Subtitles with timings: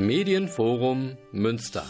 [0.00, 1.84] Medienforum Münster.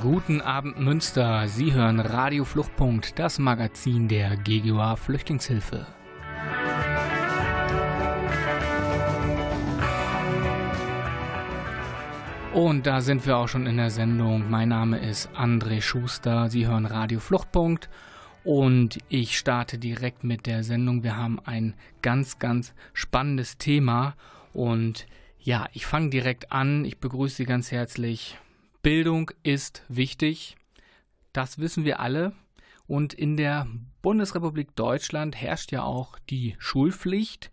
[0.00, 1.46] Guten Abend Münster.
[1.46, 5.86] Sie hören Radio Fluchtpunkt, das Magazin der GGUA Flüchtlingshilfe.
[12.58, 14.50] Und da sind wir auch schon in der Sendung.
[14.50, 16.50] Mein Name ist André Schuster.
[16.50, 17.88] Sie hören Radio Fluchtpunkt.
[18.42, 21.04] Und ich starte direkt mit der Sendung.
[21.04, 24.16] Wir haben ein ganz, ganz spannendes Thema.
[24.52, 25.06] Und
[25.38, 26.84] ja, ich fange direkt an.
[26.84, 28.36] Ich begrüße Sie ganz herzlich.
[28.82, 30.56] Bildung ist wichtig.
[31.32, 32.32] Das wissen wir alle.
[32.88, 33.68] Und in der
[34.02, 37.52] Bundesrepublik Deutschland herrscht ja auch die Schulpflicht.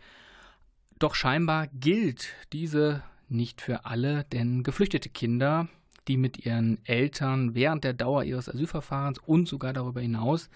[0.97, 5.67] Doch scheinbar gilt diese nicht für alle, denn geflüchtete Kinder,
[6.07, 10.49] die mit ihren Eltern während der Dauer ihres Asylverfahrens und sogar darüber hinaus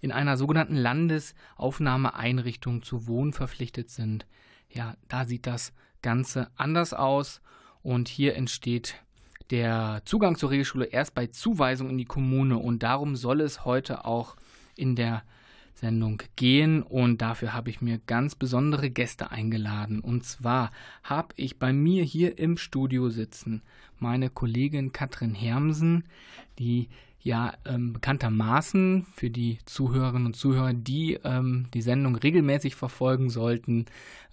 [0.00, 4.26] in einer sogenannten Landesaufnahmeeinrichtung zu wohnen verpflichtet sind,
[4.70, 7.40] ja, da sieht das Ganze anders aus.
[7.82, 8.96] Und hier entsteht
[9.50, 12.58] der Zugang zur Regelschule erst bei Zuweisung in die Kommune.
[12.58, 14.36] Und darum soll es heute auch
[14.76, 15.22] in der
[15.74, 20.00] Sendung gehen und dafür habe ich mir ganz besondere Gäste eingeladen.
[20.00, 20.70] Und zwar
[21.02, 23.62] habe ich bei mir hier im Studio sitzen
[24.00, 26.04] meine Kollegin Katrin Hermsen,
[26.58, 26.88] die
[27.22, 33.84] ja ähm, bekanntermaßen für die Zuhörerinnen und Zuhörer, die ähm, die Sendung regelmäßig verfolgen sollten,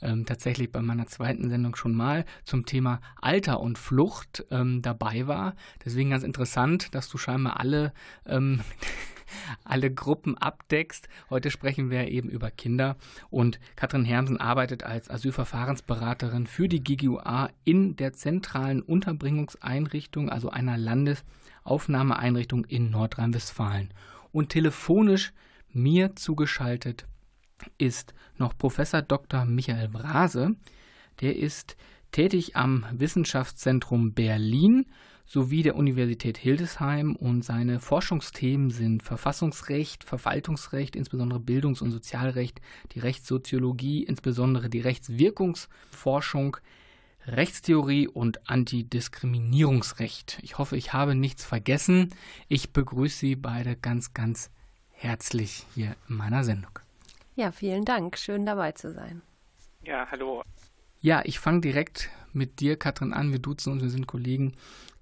[0.02, 5.28] ähm, tatsächlich bei meiner zweiten Sendung schon mal zum Thema Alter und Flucht ähm, dabei
[5.28, 5.56] war.
[5.84, 7.94] Deswegen ganz interessant, dass du scheinbar alle
[8.26, 8.62] ähm,
[9.64, 11.08] alle Gruppen abdeckst.
[11.30, 12.96] Heute sprechen wir eben über Kinder
[13.30, 20.78] und Katrin Hermsen arbeitet als Asylverfahrensberaterin für die GGUA in der zentralen Unterbringungseinrichtung, also einer
[20.78, 23.94] Landesaufnahmeeinrichtung in Nordrhein-Westfalen.
[24.32, 25.34] Und telefonisch
[25.72, 27.06] mir zugeschaltet
[27.78, 29.46] ist noch Professor Dr.
[29.46, 30.56] Michael Brase.
[31.22, 31.76] Der ist
[32.12, 34.86] tätig am Wissenschaftszentrum Berlin
[35.28, 42.62] sowie der Universität Hildesheim und seine Forschungsthemen sind Verfassungsrecht, Verwaltungsrecht, insbesondere Bildungs- und Sozialrecht,
[42.94, 46.58] die Rechtssoziologie, insbesondere die Rechtswirkungsforschung,
[47.26, 50.40] Rechtstheorie und Antidiskriminierungsrecht.
[50.44, 52.14] Ich hoffe, ich habe nichts vergessen.
[52.48, 54.50] Ich begrüße Sie beide ganz, ganz
[54.92, 56.80] herzlich hier in meiner Sendung.
[57.36, 58.18] Ja, vielen Dank.
[58.18, 59.22] Schön dabei zu sein.
[59.84, 60.42] Ja, hallo.
[61.02, 63.34] Ja, ich fange direkt mit dir, Katrin, an.
[63.34, 64.54] Wir duzen uns, wir sind Kollegen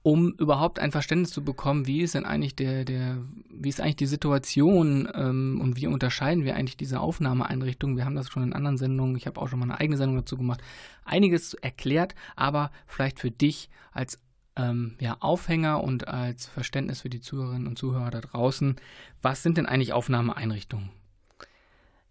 [0.06, 3.18] um überhaupt ein Verständnis zu bekommen, wie ist denn eigentlich der, der,
[3.50, 7.98] wie ist eigentlich die Situation ähm, und wie unterscheiden wir eigentlich diese Aufnahmeeinrichtungen?
[7.98, 10.18] Wir haben das schon in anderen Sendungen, ich habe auch schon mal eine eigene Sendung
[10.18, 10.62] dazu gemacht,
[11.06, 14.20] einiges erklärt, aber vielleicht für dich als
[14.56, 18.76] ähm, ja, Aufhänger und als Verständnis für die Zuhörerinnen und Zuhörer da draußen,
[19.24, 20.92] was sind denn eigentlich Aufnahmeeinrichtungen?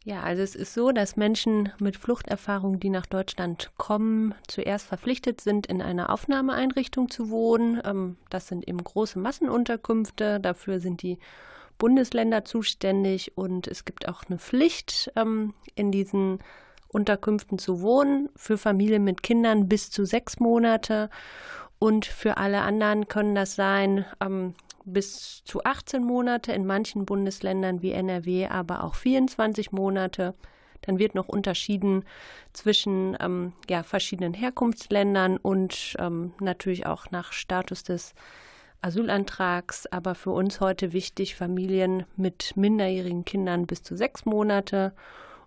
[0.06, 5.40] Ja, also es ist so, dass Menschen mit Fluchterfahrung, die nach Deutschland kommen, zuerst verpflichtet
[5.40, 7.80] sind, in einer Aufnahmeeinrichtung zu wohnen.
[7.86, 10.40] Ähm, das sind eben große Massenunterkünfte.
[10.40, 11.18] Dafür sind die
[11.78, 16.40] Bundesländer zuständig und es gibt auch eine Pflicht, ähm, in diesen
[16.88, 21.08] Unterkünften zu wohnen für Familien mit Kindern bis zu sechs Monate.
[21.78, 24.54] Und für alle anderen können das sein ähm,
[24.84, 30.34] bis zu 18 Monate, in manchen Bundesländern wie NRW aber auch 24 Monate.
[30.82, 32.04] Dann wird noch unterschieden
[32.52, 38.14] zwischen ähm, ja, verschiedenen Herkunftsländern und ähm, natürlich auch nach Status des
[38.82, 39.86] Asylantrags.
[39.86, 44.92] Aber für uns heute wichtig Familien mit minderjährigen Kindern bis zu sechs Monate.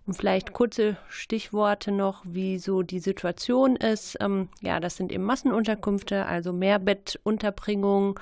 [0.06, 4.16] Und vielleicht kurze Stichworte noch, wie so die Situation ist.
[4.20, 8.18] Ähm, ja, das sind eben Massenunterkünfte, also Mehrbettunterbringung,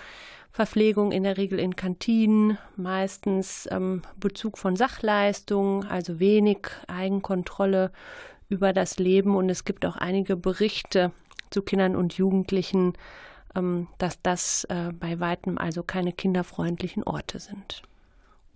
[0.56, 7.92] Verpflegung in der Regel in Kantinen, meistens ähm, Bezug von Sachleistungen, also wenig Eigenkontrolle
[8.48, 9.36] über das Leben.
[9.36, 11.12] Und es gibt auch einige Berichte
[11.50, 12.94] zu Kindern und Jugendlichen,
[13.54, 17.82] ähm, dass das äh, bei weitem also keine kinderfreundlichen Orte sind.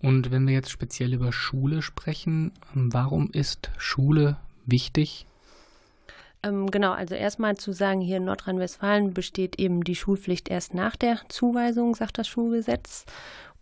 [0.01, 5.27] Und wenn wir jetzt speziell über Schule sprechen, ähm, warum ist Schule wichtig
[6.43, 10.95] ähm, genau, also erstmal zu sagen, hier in Nordrhein-Westfalen besteht eben die Schulpflicht erst nach
[10.95, 13.05] der Zuweisung, sagt das Schulgesetz.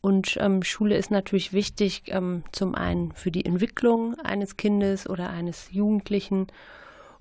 [0.02, 5.30] Und ähm, Schule ist natürlich wichtig, ähm, zum einen für die Entwicklung eines Kindes oder
[5.30, 6.48] eines Jugendlichen.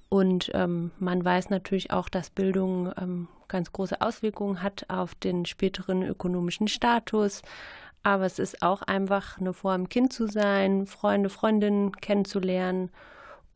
[0.08, 5.44] Und ähm, man weiß natürlich auch, dass Bildung ähm, ganz große Auswirkungen hat auf den
[5.44, 7.42] späteren ökonomischen Status.
[8.04, 12.90] Aber es ist auch einfach eine Form, Kind zu sein, Freunde, Freundinnen kennenzulernen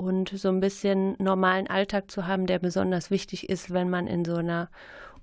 [0.03, 4.25] und so ein bisschen normalen Alltag zu haben, der besonders wichtig ist, wenn man in
[4.25, 4.69] so einer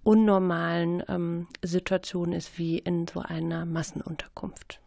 [0.03, 4.79] unnormalen ähm, Situation ist wie in so einer Massenunterkunft.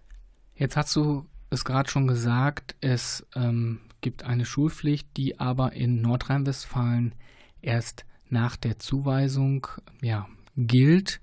[0.54, 6.00] Jetzt hast du es gerade schon gesagt, es ähm, gibt eine Schulpflicht, die aber in
[6.00, 7.14] Nordrhein-Westfalen
[7.60, 9.66] erst nach der Zuweisung
[10.00, 11.20] ja, gilt.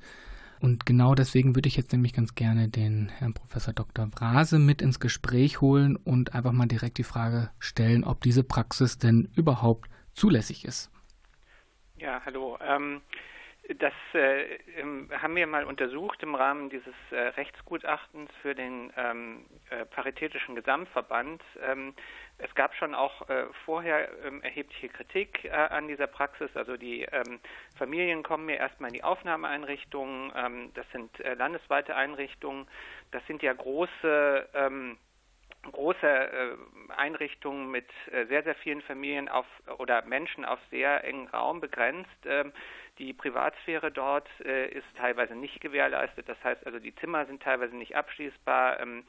[0.59, 4.07] Und genau deswegen würde ich jetzt nämlich ganz gerne den Herrn Professor Dr.
[4.07, 8.97] Brase mit ins Gespräch holen und einfach mal direkt die Frage stellen, ob diese Praxis
[8.97, 10.91] denn überhaupt zulässig ist.
[11.97, 12.57] Ja, hallo.
[12.61, 13.01] Ähm,
[13.77, 19.45] das äh, ähm, haben wir mal untersucht im Rahmen dieses äh, Rechtsgutachtens für den ähm,
[19.69, 21.43] äh, Paritätischen Gesamtverband.
[21.61, 21.93] Ähm,
[22.39, 26.49] es gab schon auch äh, vorher ähm, erhebliche Kritik äh, an dieser Praxis.
[26.55, 27.39] Also die ähm,
[27.77, 30.71] Familien kommen mir erstmal in die Aufnahmeeinrichtungen.
[30.73, 32.67] das sind äh, landesweite Einrichtungen.
[33.11, 34.47] Das sind ja große
[35.73, 36.57] große
[36.95, 37.85] Einrichtungen mit
[38.29, 39.45] sehr, sehr vielen Familien auf
[39.77, 42.09] oder Menschen auf sehr engen Raum begrenzt.
[42.99, 46.27] Die Privatsphäre dort äh, ist teilweise nicht gewährleistet.
[46.27, 48.79] Das heißt also, die Zimmer sind teilweise nicht abschließbar.
[48.81, 49.05] Ähm,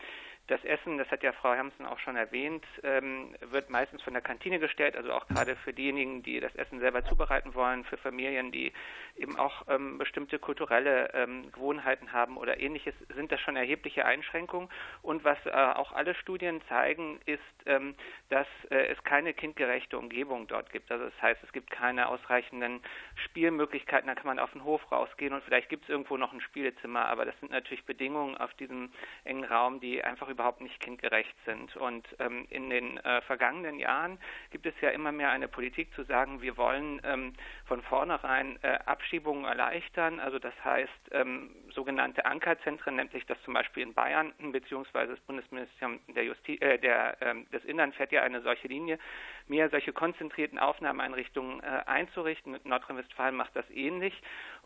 [0.51, 4.23] das Essen, das hat ja Frau Hermsen auch schon erwähnt, ähm, wird meistens von der
[4.23, 8.51] Kantine gestellt, also auch gerade für diejenigen, die das Essen selber zubereiten wollen, für Familien,
[8.51, 8.73] die
[9.17, 14.69] eben auch ähm, bestimmte kulturelle ähm, Gewohnheiten haben oder ähnliches, sind das schon erhebliche Einschränkungen.
[15.03, 17.95] Und was äh, auch alle Studien zeigen, ist, ähm,
[18.29, 20.91] dass äh, es keine kindgerechte Umgebung dort gibt.
[20.91, 22.81] Also das heißt, es gibt keine ausreichenden
[23.25, 26.41] Spielmöglichkeiten, da kann man auf den Hof rausgehen und vielleicht gibt es irgendwo noch ein
[26.41, 28.91] Spielezimmer, aber das sind natürlich Bedingungen auf diesem
[29.23, 31.77] engen Raum, die einfach über überhaupt nicht kindgerecht sind.
[31.77, 34.19] Und ähm, in den äh, vergangenen Jahren
[34.51, 37.35] gibt es ja immer mehr eine Politik zu sagen, wir wollen ähm,
[37.67, 40.19] von vornherein äh, Abschiebungen erleichtern.
[40.19, 45.21] Also das heißt, ähm, sogenannte Ankerzentren, nennt sich das zum Beispiel in Bayern, beziehungsweise das
[45.21, 48.99] Bundesministerium der Justiz, äh, der, ähm, des Innern fährt ja eine solche Linie,
[49.47, 52.59] mehr solche konzentrierten Aufnahmeeinrichtungen äh, einzurichten.
[52.65, 54.15] Nordrhein-Westfalen macht das ähnlich.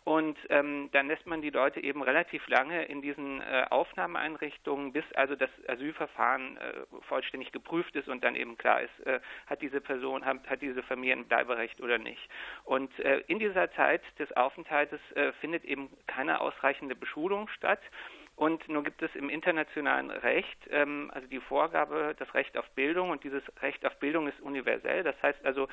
[0.05, 5.03] Und ähm, dann lässt man die Leute eben relativ lange in diesen äh, Aufnahmeeinrichtungen, bis
[5.15, 9.81] also das Asylverfahren äh, vollständig geprüft ist und dann eben klar ist, äh, hat diese
[9.81, 12.21] Person, hat, hat diese Familie ein Bleiberecht oder nicht.
[12.65, 17.81] Und äh, in dieser Zeit des Aufenthaltes äh, findet eben keine ausreichende Beschulung statt.
[18.35, 23.09] Und nun gibt es im internationalen Recht ähm, also die Vorgabe, das Recht auf Bildung
[23.09, 25.01] und dieses Recht auf Bildung ist universell.
[25.01, 25.67] Das heißt also,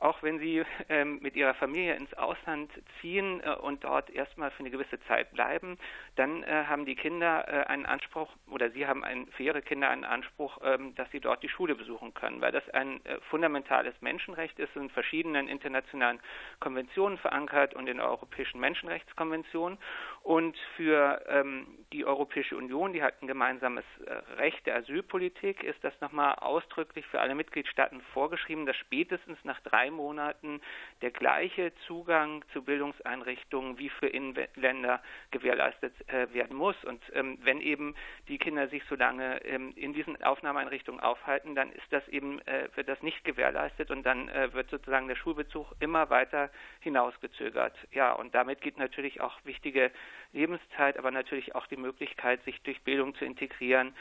[0.00, 2.70] auch wenn Sie ähm, mit Ihrer Familie ins Ausland
[3.00, 5.78] ziehen äh, und dort erstmal für eine gewisse Zeit bleiben,
[6.16, 9.90] dann äh, haben die Kinder äh, einen Anspruch oder Sie haben ein, für Ihre Kinder
[9.90, 13.94] einen Anspruch, ähm, dass sie dort die Schule besuchen können, weil das ein äh, fundamentales
[14.00, 16.20] Menschenrecht ist, in verschiedenen internationalen
[16.60, 19.78] Konventionen verankert und in der Europäischen Menschenrechtskonvention.
[20.22, 25.82] Und für ähm, die Europäische Union, die hat ein gemeinsames äh, Recht der Asylpolitik, ist
[25.82, 30.60] das nochmal ausdrücklich für alle Mitgliedstaaten vorgeschrieben, dass spätestens nach drei Monaten
[31.00, 36.76] der gleiche Zugang zu Bildungseinrichtungen wie für Inländer gewährleistet äh, werden muss.
[36.84, 37.94] Und ähm, wenn eben
[38.28, 42.68] die Kinder sich so lange ähm, in diesen Aufnahmeeinrichtungen aufhalten, dann ist das eben, äh,
[42.74, 46.50] wird das nicht gewährleistet und dann äh, wird sozusagen der Schulbezug immer weiter
[46.80, 47.74] hinausgezögert.
[47.90, 49.90] Ja, und damit geht natürlich auch wichtige
[50.32, 53.94] Lebenszeit, aber natürlich auch die Möglichkeit, sich durch Bildung zu integrieren,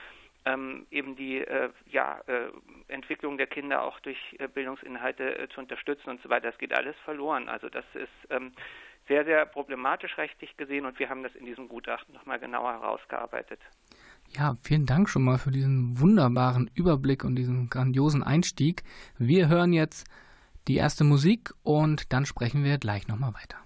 [0.45, 2.49] ähm, eben die äh, ja, äh,
[2.87, 6.49] Entwicklung der Kinder auch durch äh, Bildungsinhalte äh, zu unterstützen und so weiter.
[6.49, 7.49] Das geht alles verloren.
[7.49, 8.53] Also das ist ähm,
[9.07, 13.59] sehr, sehr problematisch rechtlich gesehen und wir haben das in diesem Gutachten nochmal genauer herausgearbeitet.
[14.29, 18.83] Ja, vielen Dank schon mal für diesen wunderbaren Überblick und diesen grandiosen Einstieg.
[19.17, 20.07] Wir hören jetzt
[20.67, 23.57] die erste Musik und dann sprechen wir gleich nochmal weiter.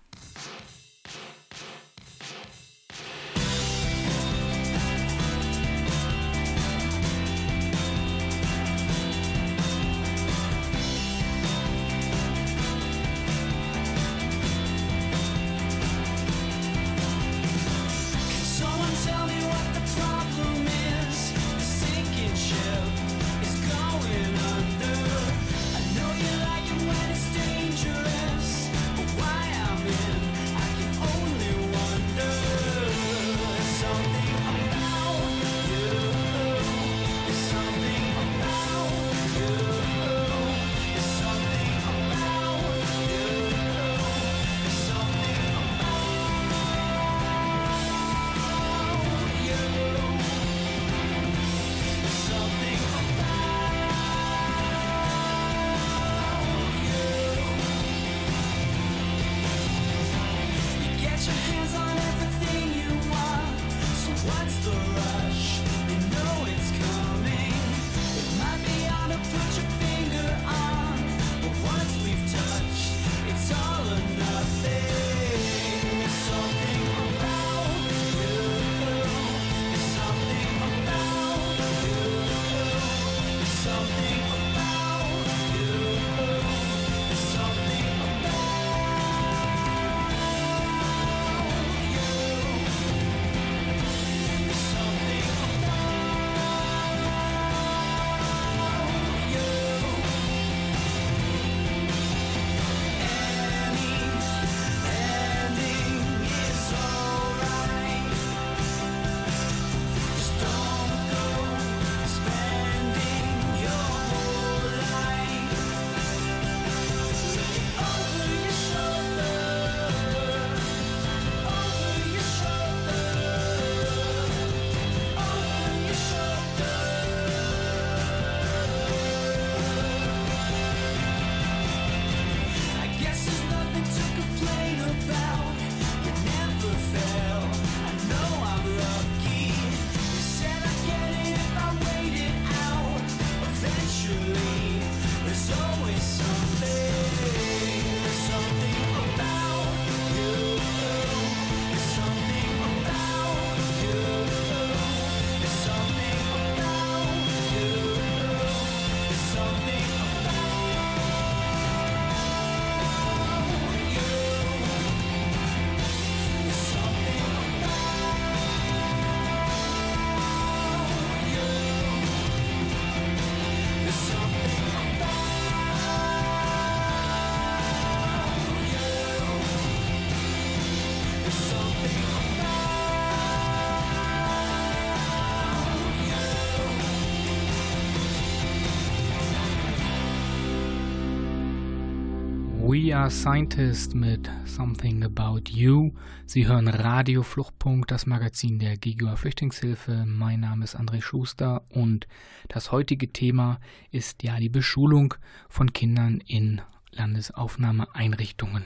[192.73, 195.91] We Are Scientists mit Something About You.
[196.25, 200.05] Sie hören Radio Fluchtpunkt, das Magazin der GGUA Flüchtlingshilfe.
[200.07, 202.07] Mein Name ist André Schuster und
[202.47, 203.59] das heutige Thema
[203.91, 205.13] ist ja die Beschulung
[205.49, 208.63] von Kindern in Landesaufnahmeeinrichtungen.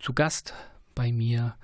[0.00, 0.52] Zu Gast
[0.96, 1.54] bei mir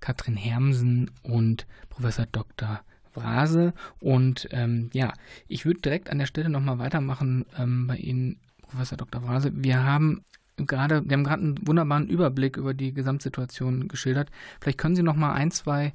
[0.00, 2.80] Katrin Hermsen und Professor Dr.
[3.12, 3.74] Vrase.
[3.98, 5.12] Und ähm, ja,
[5.48, 9.22] ich würde direkt an der Stelle nochmal weitermachen ähm, bei Ihnen, Professor Dr.
[9.22, 9.52] Vrase.
[9.52, 10.24] Wir haben
[10.66, 14.30] gerade, wir haben gerade einen wunderbaren Überblick über die Gesamtsituation geschildert.
[14.60, 15.92] Vielleicht können Sie noch mal ein, zwei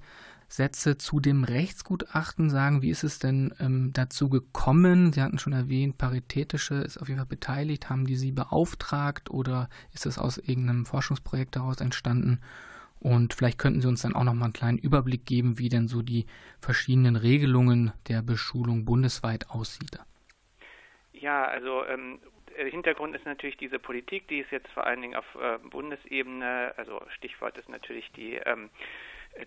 [0.47, 2.81] Sätze zu dem Rechtsgutachten sagen.
[2.81, 5.11] Wie ist es denn ähm, dazu gekommen?
[5.11, 7.89] Sie hatten schon erwähnt, Paritätische ist auf jeden Fall beteiligt.
[7.89, 12.39] Haben die Sie beauftragt oder ist es aus irgendeinem Forschungsprojekt daraus entstanden?
[12.99, 15.87] Und vielleicht könnten Sie uns dann auch noch mal einen kleinen Überblick geben, wie denn
[15.87, 16.25] so die
[16.59, 19.99] verschiedenen Regelungen der Beschulung bundesweit aussieht.
[21.13, 25.15] Ja, also ähm, äh, Hintergrund ist natürlich diese Politik, die ist jetzt vor allen Dingen
[25.15, 28.69] auf äh, Bundesebene, also Stichwort ist natürlich die ähm,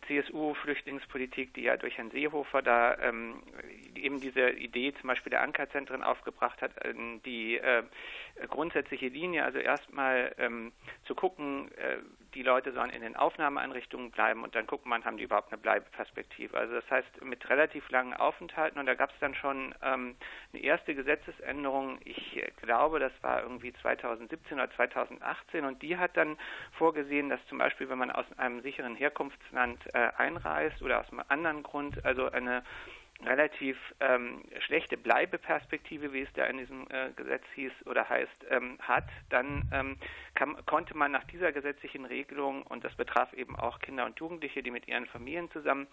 [0.07, 3.43] CSU-Flüchtlingspolitik, die ja durch Herrn Seehofer da ähm,
[3.95, 7.83] eben diese Idee zum Beispiel der Ankerzentren aufgebracht hat, äh, die äh,
[8.49, 10.73] grundsätzliche Linie, also erstmal ähm,
[11.05, 11.99] zu gucken, äh,
[12.35, 15.61] die Leute sollen in den Aufnahmeeinrichtungen bleiben und dann guckt man, haben die überhaupt eine
[15.61, 16.57] Bleibeperspektive.
[16.57, 20.17] Also das heißt mit relativ langen Aufenthalten und da gab es dann schon ähm,
[20.53, 26.37] eine erste Gesetzesänderung, ich glaube, das war irgendwie 2017 oder 2018 und die hat dann
[26.73, 31.23] vorgesehen, dass zum Beispiel, wenn man aus einem sicheren Herkunftsland äh, einreist oder aus einem
[31.29, 32.63] anderen Grund, also eine
[33.25, 38.79] relativ ähm, schlechte Bleibeperspektive, wie es da in diesem äh, Gesetz hieß oder heißt, ähm,
[38.81, 39.97] hat, dann ähm,
[40.35, 44.63] kann, konnte man nach dieser gesetzlichen Regelung, und das betraf eben auch Kinder und Jugendliche,
[44.63, 45.89] die mit ihren Familien zusammen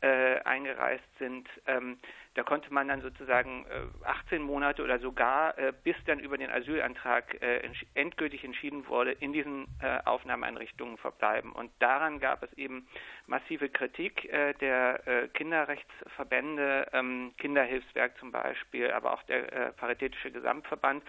[0.00, 1.98] äh, eingereist sind, ähm,
[2.38, 6.50] da konnte man dann sozusagen äh, 18 Monate oder sogar äh, bis dann über den
[6.50, 11.50] Asylantrag äh, endgültig entschieden wurde, in diesen äh, Aufnahmeeinrichtungen verbleiben.
[11.50, 12.86] Und daran gab es eben
[13.26, 21.02] massive Kritik äh, der äh, Kinderrechtsverbände, ähm, Kinderhilfswerk zum Beispiel, aber auch der Paritätische Gesamtverband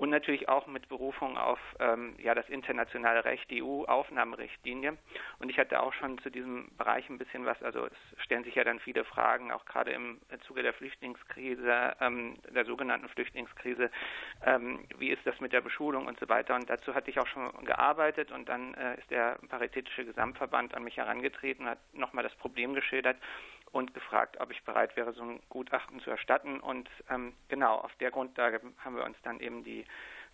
[0.00, 4.96] und natürlich auch mit Berufung auf ähm, ja, das internationale Recht, die EU-Aufnahmerichtlinie.
[5.40, 8.54] Und ich hatte auch schon zu diesem Bereich ein bisschen was, also es stellen sich
[8.54, 13.90] ja dann viele Fragen, auch gerade im Zuge der Flüchtlingskrise, ähm, der sogenannten Flüchtlingskrise,
[14.46, 16.54] ähm, wie ist das mit der Beschulung und so weiter.
[16.54, 20.82] Und dazu hatte ich auch schon gearbeitet und dann äh, ist der Paritätische Gesamtverband an
[20.82, 23.18] mich herangetreten, hat nochmal das Problem geschildert
[23.72, 26.60] und gefragt, ob ich bereit wäre, so ein Gutachten zu erstatten.
[26.60, 29.84] Und ähm, genau, auf der Grundlage haben wir uns dann eben die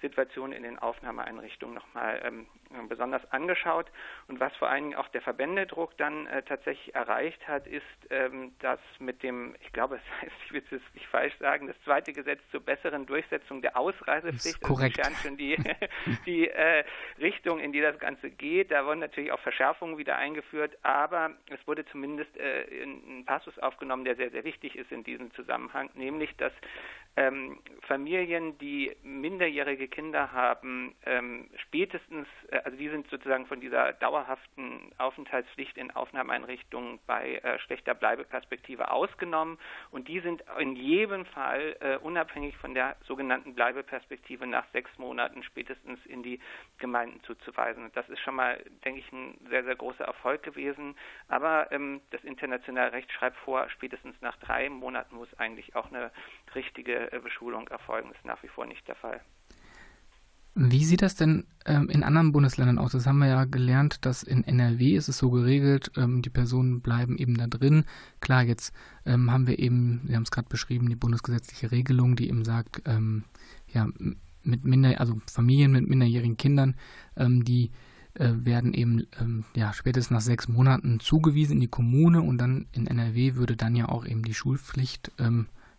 [0.08, 2.46] Situation in den Aufnahmeeinrichtungen nochmal ähm,
[2.88, 3.86] besonders angeschaut.
[4.28, 8.52] Und was vor allen Dingen auch der Verbändedruck dann äh, tatsächlich erreicht hat, ist, ähm,
[8.60, 12.12] dass mit dem, ich glaube, es heißt, ich will es nicht falsch sagen, das zweite
[12.12, 15.56] Gesetz zur besseren Durchsetzung der Ausreisepflicht, das ist das ist schon die,
[16.26, 16.84] die äh,
[17.20, 18.70] Richtung, in die das Ganze geht.
[18.70, 24.04] Da wurden natürlich auch Verschärfungen wieder eingeführt, aber es wurde zumindest äh, ein Passus aufgenommen,
[24.04, 26.52] der sehr, sehr wichtig ist in diesem Zusammenhang, nämlich, dass
[27.16, 33.94] ähm, Familien, die minderjährige Kinder haben, ähm, spätestens, äh, also die sind sozusagen von dieser
[33.94, 39.58] dauerhaften Aufenthaltspflicht in Aufnahmeeinrichtungen bei äh, schlechter Bleibeperspektive ausgenommen
[39.90, 45.42] und die sind in jedem Fall äh, unabhängig von der sogenannten Bleibeperspektive nach sechs Monaten
[45.42, 46.40] spätestens in die
[46.78, 47.90] Gemeinden zuzuweisen.
[47.94, 50.94] Das ist schon mal, denke ich, ein sehr, sehr großer Erfolg gewesen.
[51.28, 56.10] Aber ähm, das internationale Recht schreibt vor, spätestens nach drei Monaten muss eigentlich auch eine
[56.56, 59.20] richtige äh, Beschulung erfolgen, ist nach wie vor nicht der Fall.
[60.58, 62.92] Wie sieht das denn ähm, in anderen Bundesländern aus?
[62.92, 66.80] Das haben wir ja gelernt, dass in NRW ist es so geregelt, ähm, die Personen
[66.80, 67.84] bleiben eben da drin.
[68.20, 68.72] Klar, jetzt
[69.04, 72.80] ähm, haben wir eben, Sie haben es gerade beschrieben, die bundesgesetzliche Regelung, die eben sagt,
[72.86, 73.24] ähm,
[73.68, 73.86] ja,
[74.42, 76.74] mit minder, also Familien mit minderjährigen Kindern,
[77.18, 77.70] ähm, die
[78.14, 82.64] äh, werden eben ähm, ja, spätestens nach sechs Monaten zugewiesen in die Kommune und dann
[82.72, 85.12] in NRW würde dann ja auch eben die Schulpflicht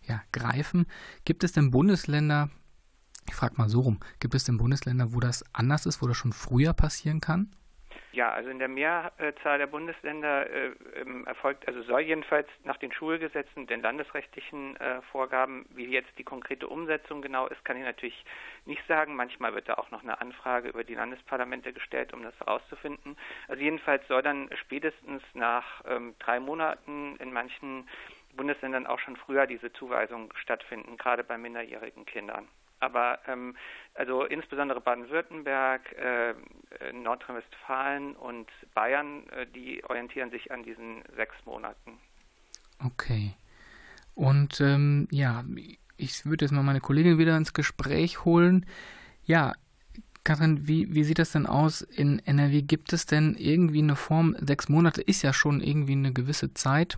[0.08, 0.88] ja, greifen.
[1.26, 2.50] Gibt es denn Bundesländer,
[3.28, 6.18] ich frage mal so rum, gibt es denn Bundesländer, wo das anders ist, wo das
[6.18, 7.52] schon früher passieren kann?
[8.18, 12.92] Ja, also in der Mehrzahl der Bundesländer äh, ähm, erfolgt, also soll jedenfalls nach den
[12.92, 18.26] Schulgesetzen, den landesrechtlichen äh, Vorgaben, wie jetzt die konkrete Umsetzung genau ist, kann ich natürlich
[18.66, 19.16] nicht sagen.
[19.16, 23.18] Manchmal wird da auch noch eine Anfrage über die Landesparlamente gestellt, um das herauszufinden.
[23.50, 27.88] Also jedenfalls soll dann spätestens nach ähm, drei Monaten in manchen
[28.38, 32.48] Bundesländern auch schon früher diese Zuweisungen stattfinden, gerade bei minderjährigen Kindern.
[32.80, 33.56] Aber ähm,
[33.96, 36.34] also insbesondere Baden-Württemberg, äh,
[36.94, 42.00] Nordrhein-Westfalen und Bayern, äh, die orientieren sich an diesen sechs Monaten.
[42.86, 43.34] Okay.
[44.14, 45.44] Und ähm, ja,
[45.98, 48.66] ich würde jetzt mal meine Kollegin wieder ins Gespräch holen.
[49.26, 49.54] Ja,
[50.24, 52.62] Kathrin, wie, wie sieht das denn aus in NRW?
[52.62, 56.98] Gibt es denn irgendwie eine Form, sechs Monate ist ja schon irgendwie eine gewisse Zeit.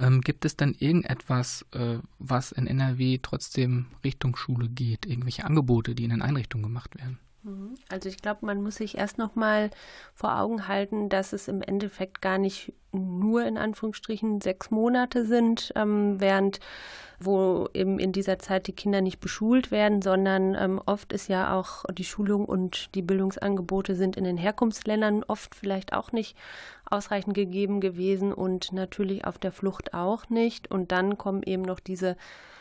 [0.00, 5.06] Ähm, gibt es denn irgendetwas, äh, was in NRW trotzdem Richtung Schule geht?
[5.06, 7.18] Irgendwelche Angebote, die in den Einrichtungen gemacht werden?
[7.42, 7.74] Mhm.
[7.88, 9.70] Also ich glaube, man muss sich erst noch mal
[10.14, 15.72] vor Augen halten, dass es im Endeffekt gar nicht nur in Anführungsstrichen sechs Monate sind,
[15.76, 16.60] ähm, während
[17.22, 21.54] wo eben in dieser Zeit die Kinder nicht beschult werden, sondern ähm, oft ist ja
[21.54, 26.34] auch die Schulung und die Bildungsangebote sind in den Herkunftsländern oft vielleicht auch nicht
[26.86, 30.70] ausreichend gegeben gewesen und natürlich auf der Flucht auch nicht.
[30.70, 32.16] Und dann kommen eben noch diese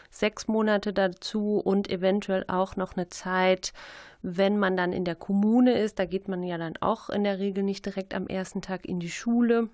[0.09, 3.73] sechs Monate dazu und eventuell auch noch eine Zeit,
[4.21, 5.99] wenn man dann in der Kommune ist.
[5.99, 8.99] Da geht man ja dann auch in der Regel nicht direkt am ersten Tag in
[8.99, 9.69] die Schule.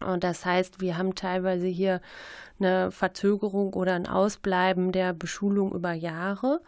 [0.00, 2.00] Und das heißt, wir haben teilweise hier
[2.58, 6.60] eine Verzögerung oder ein Ausbleiben der Beschulung über Jahre.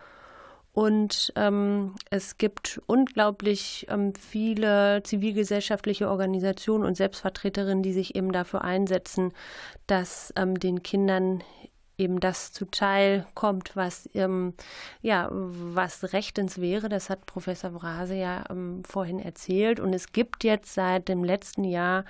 [0.72, 8.62] Und ähm, es gibt unglaublich ähm, viele zivilgesellschaftliche Organisationen und Selbstvertreterinnen, die sich eben dafür
[8.62, 9.32] einsetzen,
[9.86, 11.44] dass ähm, den Kindern
[11.98, 14.54] eben das zuteil kommt, was ähm,
[15.02, 16.88] ja was rechtens wäre.
[16.88, 19.80] Das hat Professor Brase ja ähm, vorhin erzählt.
[19.80, 22.04] Und es gibt jetzt seit dem letzten Jahr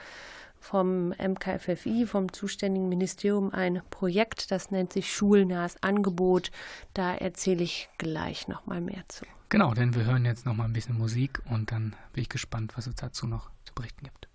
[0.64, 6.51] vom MKFFI, vom zuständigen Ministerium, ein Projekt, das nennt sich Schulnahes Angebot.
[6.94, 9.27] Da erzähle ich gleich noch mal mehr zu.
[9.51, 12.77] Genau, denn wir hören jetzt noch mal ein bisschen Musik und dann bin ich gespannt,
[12.77, 14.29] was es dazu noch zu berichten gibt.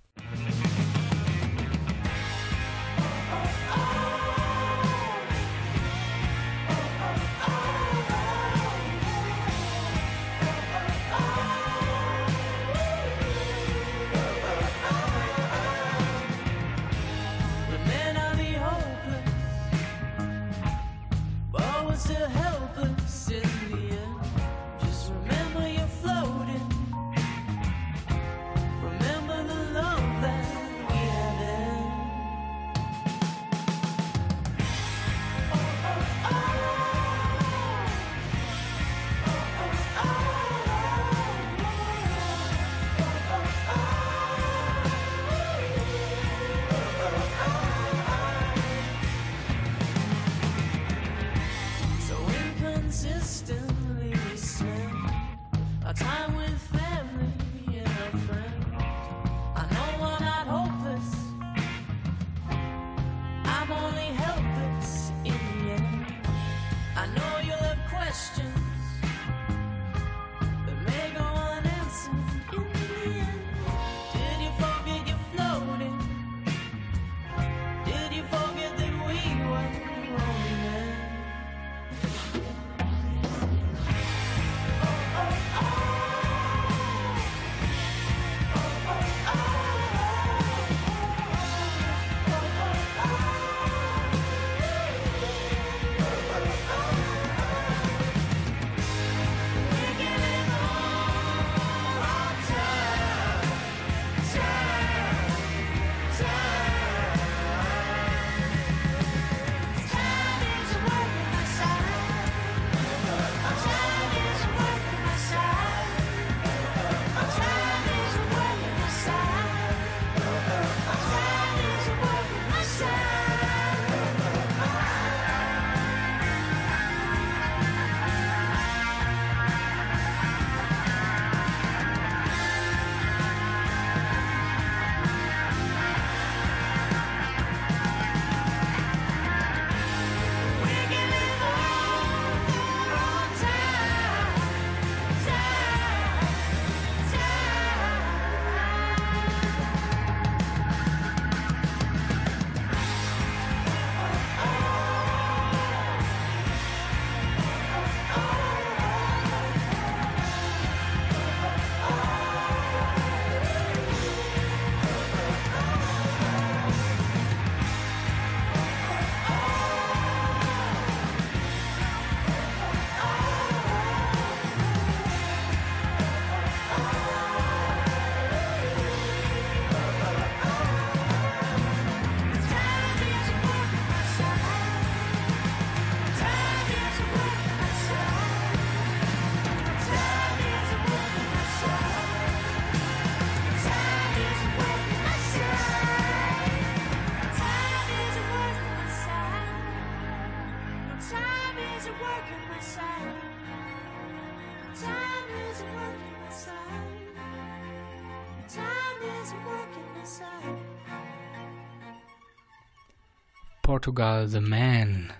[213.69, 215.13] Portugal the Man.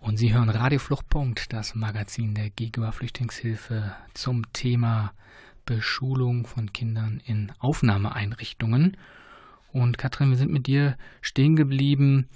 [0.00, 5.12] Und Sie hören Radio Fluchtpunkt, das Magazin der Gegenüber Flüchtlingshilfe zum Thema
[5.66, 8.96] Beschulung von Kindern in Aufnahmeeinrichtungen.
[9.72, 12.28] Und Katrin, wir sind mit dir stehen geblieben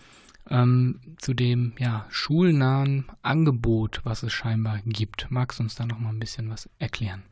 [0.51, 5.31] ähm, zu dem ja, schulnahen Angebot, was es scheinbar gibt.
[5.31, 7.23] Magst du uns da noch mal ein bisschen was erklären?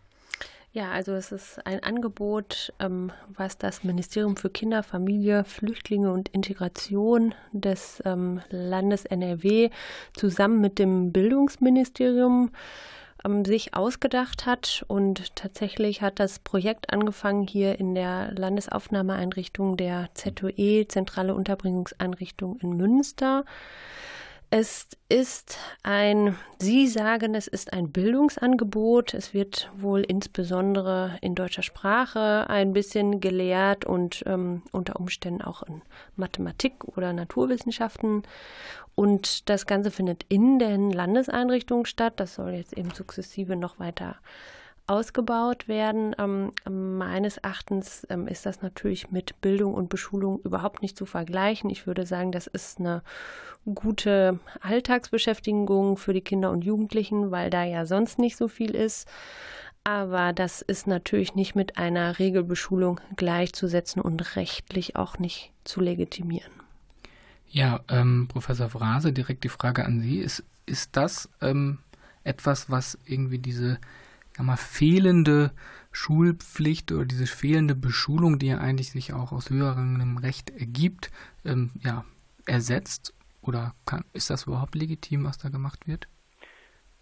[0.76, 6.28] Ja, also es ist ein Angebot, ähm, was das Ministerium für Kinder, Familie, Flüchtlinge und
[6.28, 9.70] Integration des ähm, Landes NRW
[10.12, 12.50] zusammen mit dem Bildungsministerium
[13.26, 14.84] ähm, sich ausgedacht hat.
[14.88, 22.76] Und tatsächlich hat das Projekt angefangen hier in der Landesaufnahmeeinrichtung der ZOE, Zentrale Unterbringungseinrichtung in
[22.76, 23.44] Münster.
[24.50, 29.12] Es ist ein, Sie sagen, es ist ein Bildungsangebot.
[29.12, 35.62] Es wird wohl insbesondere in deutscher Sprache ein bisschen gelehrt und ähm, unter Umständen auch
[35.64, 35.82] in
[36.14, 38.22] Mathematik oder Naturwissenschaften.
[38.94, 42.14] Und das Ganze findet in den Landeseinrichtungen statt.
[42.16, 44.16] Das soll jetzt eben sukzessive noch weiter
[44.86, 46.14] ausgebaut werden.
[46.18, 51.70] Ähm, meines Erachtens ähm, ist das natürlich mit Bildung und Beschulung überhaupt nicht zu vergleichen.
[51.70, 53.02] Ich würde sagen, das ist eine
[53.74, 59.08] gute Alltagsbeschäftigung für die Kinder und Jugendlichen, weil da ja sonst nicht so viel ist.
[59.82, 66.52] Aber das ist natürlich nicht mit einer Regelbeschulung gleichzusetzen und rechtlich auch nicht zu legitimieren.
[67.48, 70.18] Ja, ähm, Professor Frase, direkt die Frage an Sie.
[70.18, 71.78] Ist, ist das ähm,
[72.24, 73.78] etwas, was irgendwie diese
[74.44, 75.52] mal, fehlende
[75.92, 81.10] Schulpflicht oder diese fehlende Beschulung, die ja eigentlich sich auch aus höherem Recht ergibt,
[81.44, 82.04] ähm, ja,
[82.46, 83.14] ersetzt?
[83.40, 86.08] Oder kann, ist das überhaupt legitim, was da gemacht wird?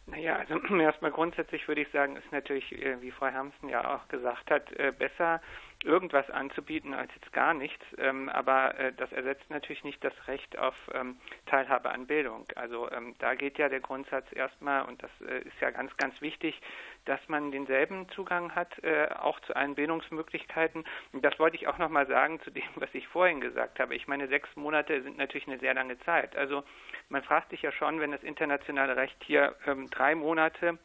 [0.06, 4.06] Naja, also erstmal grundsätzlich würde ich sagen, ist natürlich, äh, wie Frau Hermsen ja auch
[4.08, 5.40] gesagt hat, äh, besser
[5.84, 7.84] irgendwas anzubieten als jetzt gar nichts.
[7.98, 11.16] Ähm, aber äh, das ersetzt natürlich nicht das Recht auf ähm,
[11.46, 12.46] Teilhabe an Bildung.
[12.56, 16.20] Also ähm, da geht ja der Grundsatz erstmal, und das äh, ist ja ganz, ganz
[16.20, 16.60] wichtig,
[17.04, 20.84] dass man denselben Zugang hat, äh, auch zu allen Bildungsmöglichkeiten.
[21.12, 23.94] Und das wollte ich auch nochmal sagen zu dem, was ich vorhin gesagt habe.
[23.94, 26.36] Ich meine, sechs Monate sind natürlich eine sehr lange Zeit.
[26.36, 26.64] Also
[27.08, 30.78] man fragt sich ja schon, wenn das internationale Recht hier ähm, drei Monate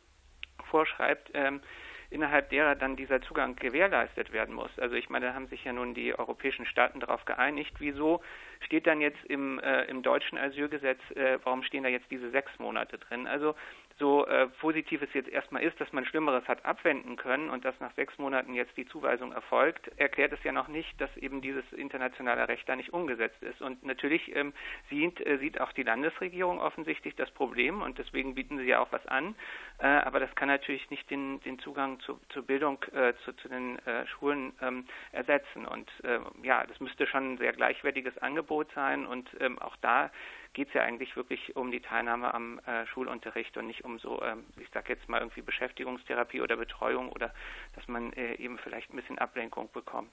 [0.69, 1.61] vorschreibt, ähm,
[2.09, 4.71] innerhalb derer dann dieser Zugang gewährleistet werden muss.
[4.79, 7.75] Also ich meine, da haben sich ja nun die europäischen Staaten darauf geeinigt.
[7.79, 8.21] Wieso
[8.61, 12.51] steht dann jetzt im, äh, im deutschen Asylgesetz, äh, warum stehen da jetzt diese sechs
[12.59, 13.27] Monate drin?
[13.27, 13.55] Also
[13.99, 17.79] so äh, positiv es jetzt erstmal ist, dass man Schlimmeres hat abwenden können und dass
[17.79, 21.69] nach sechs Monaten jetzt die Zuweisung erfolgt, erklärt es ja noch nicht, dass eben dieses
[21.73, 23.61] internationale Recht da nicht umgesetzt ist.
[23.61, 24.53] Und natürlich ähm,
[24.89, 28.91] sieht, äh, sieht auch die Landesregierung offensichtlich das Problem und deswegen bieten sie ja auch
[28.91, 29.35] was an.
[29.79, 33.49] Äh, aber das kann natürlich nicht den, den Zugang zu, zur Bildung äh, zu, zu
[33.49, 35.65] den äh, Schulen ähm, ersetzen.
[35.65, 40.09] Und äh, ja, das müsste schon ein sehr gleichwertiges Angebot sein und ähm, auch da
[40.53, 44.21] geht es ja eigentlich wirklich um die Teilnahme am äh, Schulunterricht und nicht um so,
[44.21, 47.33] ähm, ich sage jetzt mal irgendwie Beschäftigungstherapie oder Betreuung oder
[47.75, 50.11] dass man äh, eben vielleicht ein bisschen Ablenkung bekommt.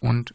[0.00, 0.34] Und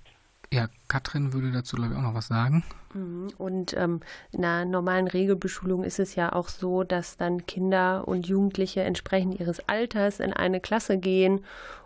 [0.53, 2.63] ja, Katrin würde dazu, glaube ich, auch noch was sagen.
[2.93, 3.29] Mhm.
[3.37, 8.27] Und ähm, in einer normalen Regelbeschulung ist es ja auch so, dass dann Kinder und
[8.27, 11.43] Jugendliche entsprechend ihres Alters in eine Klasse gehen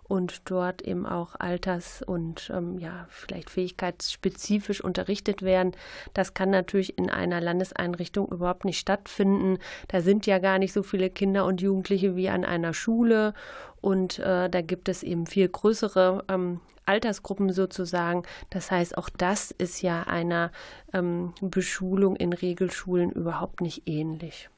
[0.10, 5.74] und dort eben auch alters- und ähm, ja, vielleicht fähigkeitsspezifisch unterrichtet werden.
[6.14, 9.60] Das kann natürlich in einer Landeseinrichtung überhaupt nicht stattfinden.
[9.88, 13.36] Da sind ja gar nicht so viele Kinder und Jugendliche wie an einer Schule
[13.82, 18.24] und äh, da gibt es eben viel größere ähm, Altersgruppen sozusagen.
[18.50, 20.52] Das heißt, auch das ist ja einer
[20.92, 24.50] ähm, Beschulung in Regelschulen überhaupt nicht ähnlich.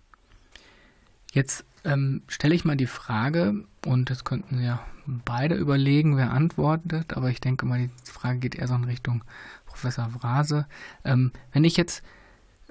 [1.34, 7.16] Jetzt ähm, stelle ich mal die Frage, und das könnten ja beide überlegen, wer antwortet,
[7.18, 9.24] aber ich denke mal, die Frage geht eher so in Richtung
[9.66, 10.68] Professor Vrase.
[11.04, 12.04] Ähm, wenn ich jetzt,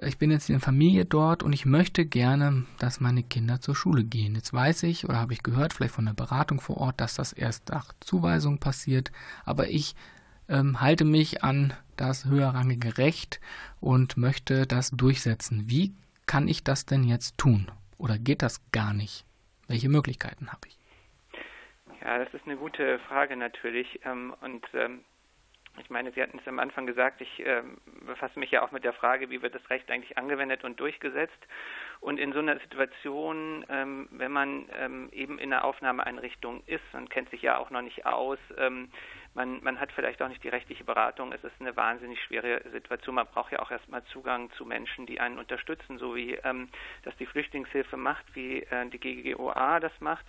[0.00, 3.74] ich bin jetzt in der Familie dort und ich möchte gerne, dass meine Kinder zur
[3.74, 4.34] Schule gehen.
[4.34, 7.32] Jetzt weiß ich oder habe ich gehört, vielleicht von der Beratung vor Ort, dass das
[7.32, 9.10] erst nach Zuweisung passiert,
[9.44, 9.94] aber ich
[10.48, 13.40] ähm, halte mich an das höherrangige Recht
[13.80, 15.64] und möchte das durchsetzen.
[15.68, 15.94] Wie
[16.26, 17.70] kann ich das denn jetzt tun?
[18.00, 19.26] Oder geht das gar nicht?
[19.68, 20.78] Welche Möglichkeiten habe ich?
[22.02, 24.00] Ja, das ist eine gute Frage natürlich.
[24.06, 25.04] Ähm, und ähm,
[25.78, 28.84] ich meine, Sie hatten es am Anfang gesagt, ich ähm, befasse mich ja auch mit
[28.84, 31.38] der Frage, wie wird das Recht eigentlich angewendet und durchgesetzt.
[32.00, 34.64] Und in so einer Situation, wenn man
[35.12, 38.38] eben in einer Aufnahmeeinrichtung ist und kennt sich ja auch noch nicht aus,
[39.34, 41.32] man, man hat vielleicht auch nicht die rechtliche Beratung.
[41.32, 43.14] Es ist eine wahnsinnig schwere Situation.
[43.14, 46.68] Man braucht ja auch erstmal Zugang zu Menschen, die einen unterstützen, so wie ähm,
[47.02, 50.26] das die Flüchtlingshilfe macht, wie äh, die GGOA das macht.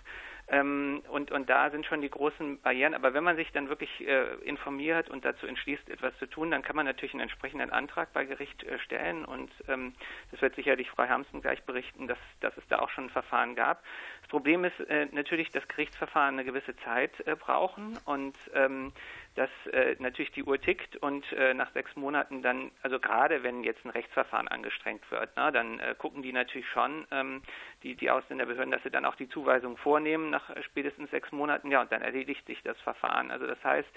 [0.52, 2.92] Ähm, und, und da sind schon die großen Barrieren.
[2.92, 6.60] Aber wenn man sich dann wirklich äh, informiert und dazu entschließt, etwas zu tun, dann
[6.62, 9.24] kann man natürlich einen entsprechenden Antrag bei Gericht äh, stellen.
[9.24, 9.94] Und ähm,
[10.30, 13.54] das wird sicherlich Frau Hermsen gleich berichten, dass, dass es da auch schon ein Verfahren
[13.54, 13.82] gab.
[14.20, 18.92] Das Problem ist äh, natürlich, dass Gerichtsverfahren eine gewisse Zeit äh, brauchen und ähm,
[19.34, 23.64] dass äh, natürlich die Uhr tickt und äh, nach sechs Monaten dann, also gerade wenn
[23.64, 27.42] jetzt ein Rechtsverfahren angestrengt wird, na, dann äh, gucken die natürlich schon, ähm,
[27.82, 31.80] die, die Ausländerbehörden, dass sie dann auch die Zuweisung vornehmen nach spätestens sechs Monaten, ja,
[31.80, 33.30] und dann erledigt sich das Verfahren.
[33.30, 33.90] Also das heißt,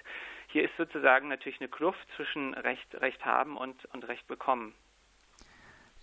[0.48, 4.74] hier ist sozusagen natürlich eine Kluft zwischen Recht, Recht haben und, und Recht bekommen.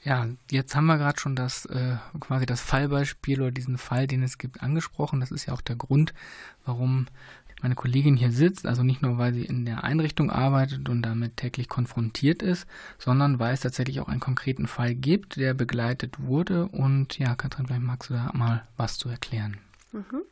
[0.04, 4.24] Ja, jetzt haben wir gerade schon das äh, quasi das Fallbeispiel oder diesen Fall, den
[4.24, 5.20] es gibt, angesprochen.
[5.20, 6.12] Das ist ja auch der Grund,
[6.64, 7.06] warum
[7.62, 11.36] meine Kollegin hier sitzt, also nicht nur, weil sie in der Einrichtung arbeitet und damit
[11.36, 12.66] täglich konfrontiert ist,
[12.98, 16.66] sondern weil es tatsächlich auch einen konkreten Fall gibt, der begleitet wurde.
[16.66, 19.58] Und ja, Katrin, vielleicht magst du da mal was zu erklären.
[19.92, 20.22] Mhm.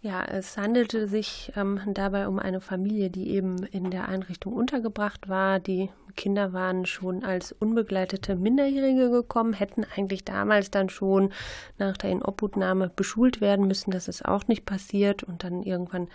[0.00, 5.28] Ja, es handelte sich ähm, dabei um eine Familie, die eben in der Einrichtung untergebracht
[5.28, 5.58] war.
[5.58, 11.32] Die Kinder waren schon als unbegleitete Minderjährige gekommen, hätten eigentlich damals dann schon
[11.78, 13.90] nach der Inobhutnahme beschult werden müssen.
[13.90, 16.08] Das ist auch nicht passiert und dann irgendwann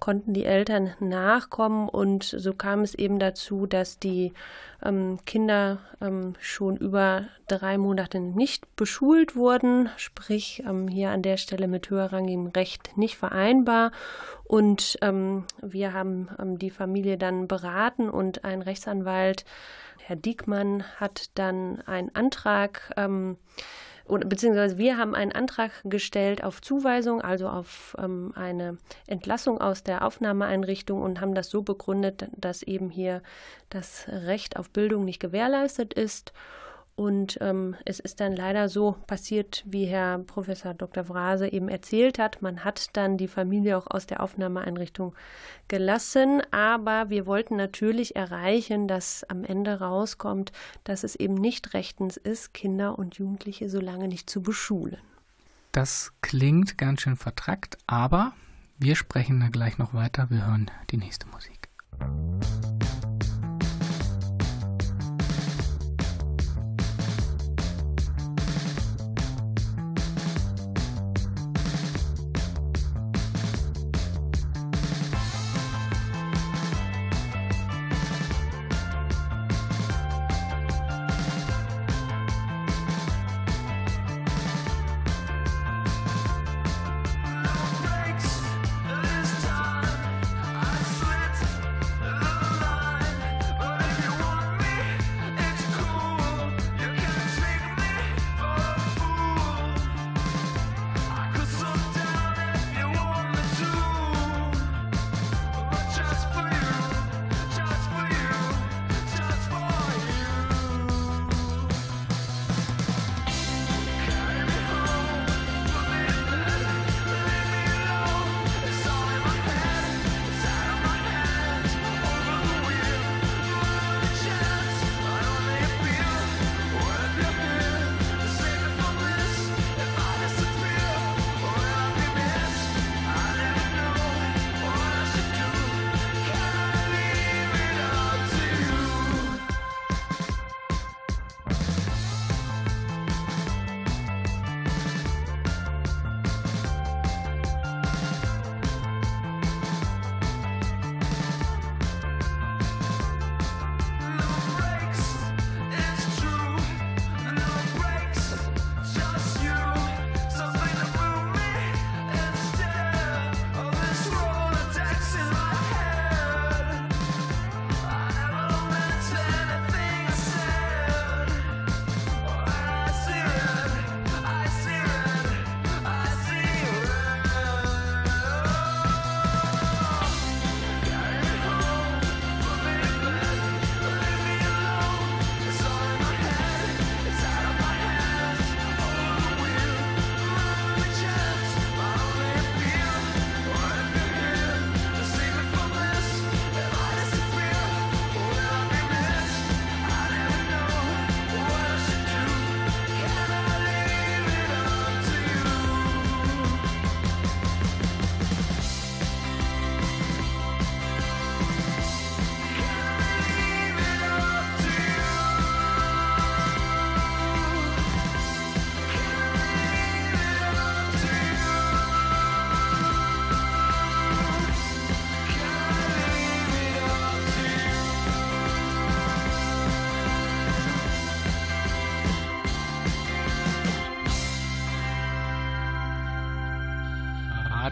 [0.00, 4.32] konnten die Eltern nachkommen und so kam es eben dazu, dass die
[4.82, 11.36] ähm, Kinder ähm, schon über drei Monate nicht beschult wurden, sprich ähm, hier an der
[11.36, 13.92] Stelle mit höherrangigem Recht nicht vereinbar.
[14.44, 19.44] Und ähm, wir haben ähm, die Familie dann beraten und ein Rechtsanwalt,
[19.98, 23.36] Herr Diekmann, hat dann einen Antrag ähm,
[24.08, 29.82] oder beziehungsweise wir haben einen Antrag gestellt auf Zuweisung, also auf ähm, eine Entlassung aus
[29.82, 33.22] der Aufnahmeeinrichtung und haben das so begründet, dass eben hier
[33.70, 36.32] das Recht auf Bildung nicht gewährleistet ist
[36.98, 41.04] und ähm, es ist dann leider so passiert, wie Herr Professor Dr.
[41.04, 42.42] Vrase eben erzählt hat.
[42.42, 45.14] Man hat dann die Familie auch aus der Aufnahmeeinrichtung
[45.68, 50.50] gelassen, aber wir wollten natürlich erreichen, dass am Ende rauskommt,
[50.82, 54.98] dass es eben nicht rechtens ist, Kinder und Jugendliche so lange nicht zu beschulen.
[55.70, 58.32] Das klingt ganz schön vertrackt, aber
[58.76, 60.30] wir sprechen da gleich noch weiter.
[60.30, 61.68] Wir hören die nächste Musik.
[62.00, 62.97] breaks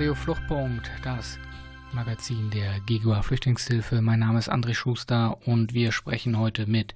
[0.06, 1.36] Radio Fluchtpunkt, das
[1.92, 4.00] Magazin der GEGUA Flüchtlingshilfe.
[4.00, 6.94] Mein Name ist André Schuster und wir sprechen heute mit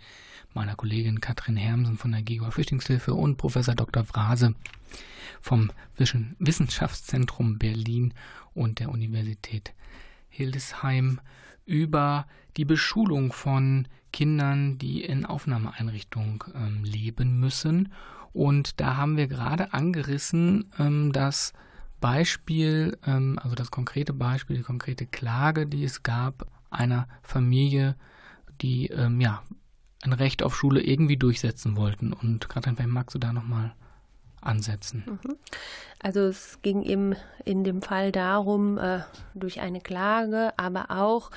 [0.55, 4.05] meiner Kollegin Katrin Hermsen von der GEGUA Flüchtlingshilfe und Professor Dr.
[4.05, 4.55] Vrase
[5.41, 8.15] vom Wissenschaftszentrum Berlin
[8.55, 9.75] und der Universität
[10.29, 11.21] Hildesheim
[11.67, 17.93] über die Beschulung von Kindern, die in Aufnahmeeinrichtungen ähm, leben müssen.
[18.33, 21.55] Und da haben wir gerade angerissen, ähm, dass
[22.01, 27.97] Beispiel, ähm, also das konkrete Beispiel, die konkrete Klage, die es gab, einer Familie,
[28.61, 29.43] die ähm, ja
[30.03, 32.13] ein Recht auf Schule irgendwie durchsetzen wollten.
[32.13, 33.75] Und gerade magst du da nochmal
[34.41, 35.05] ansetzen?
[35.07, 35.37] Mhm.
[36.03, 39.01] Also es ging eben in dem Fall darum, äh,
[39.35, 41.31] durch eine Klage, aber auch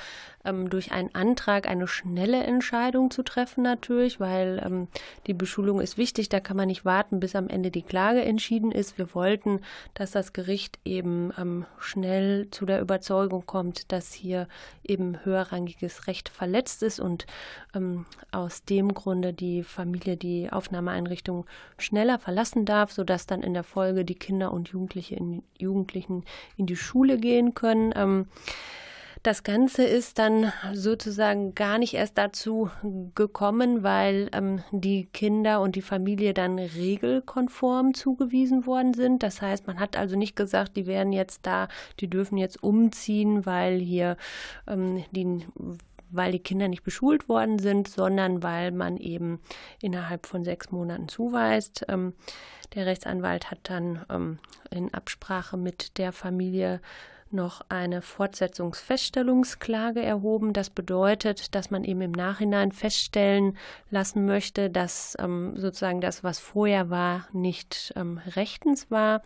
[0.45, 4.87] ähm, durch einen Antrag eine schnelle Entscheidung zu treffen natürlich, weil ähm,
[5.27, 8.71] die Beschulung ist wichtig, da kann man nicht warten, bis am Ende die Klage entschieden
[8.71, 8.97] ist.
[8.97, 9.61] Wir wollten,
[9.93, 14.47] dass das Gericht eben ähm, schnell zu der Überzeugung kommt, dass hier
[14.83, 17.25] eben höherrangiges Recht verletzt ist und
[17.73, 21.45] ähm, aus dem Grunde die Familie die Aufnahmeeinrichtung
[21.77, 26.23] schneller verlassen darf, sodass dann in der Folge die Kinder und Jugendliche in, Jugendlichen
[26.57, 28.27] in die Schule gehen können.
[29.23, 32.69] Das Ganze ist dann sozusagen gar nicht erst dazu
[33.15, 39.23] gekommen, weil ähm, die Kinder und die Familie dann regelkonform zugewiesen worden sind.
[39.23, 41.69] Das heißt, man hat also nicht gesagt, die werden jetzt da,
[42.01, 44.17] die dürfen jetzt umziehen, weil hier
[44.67, 45.45] ähm, die
[46.15, 49.39] weil die Kinder nicht beschult worden sind, sondern weil man eben
[49.81, 51.85] innerhalb von sechs Monaten zuweist.
[51.87, 52.13] Ähm,
[52.75, 54.37] der Rechtsanwalt hat dann ähm,
[54.69, 56.81] in Absprache mit der Familie
[57.33, 60.53] noch eine Fortsetzungsfeststellungsklage erhoben.
[60.53, 63.57] Das bedeutet, dass man eben im Nachhinein feststellen
[63.89, 69.21] lassen möchte, dass ähm, sozusagen das, was vorher war, nicht ähm, rechtens war.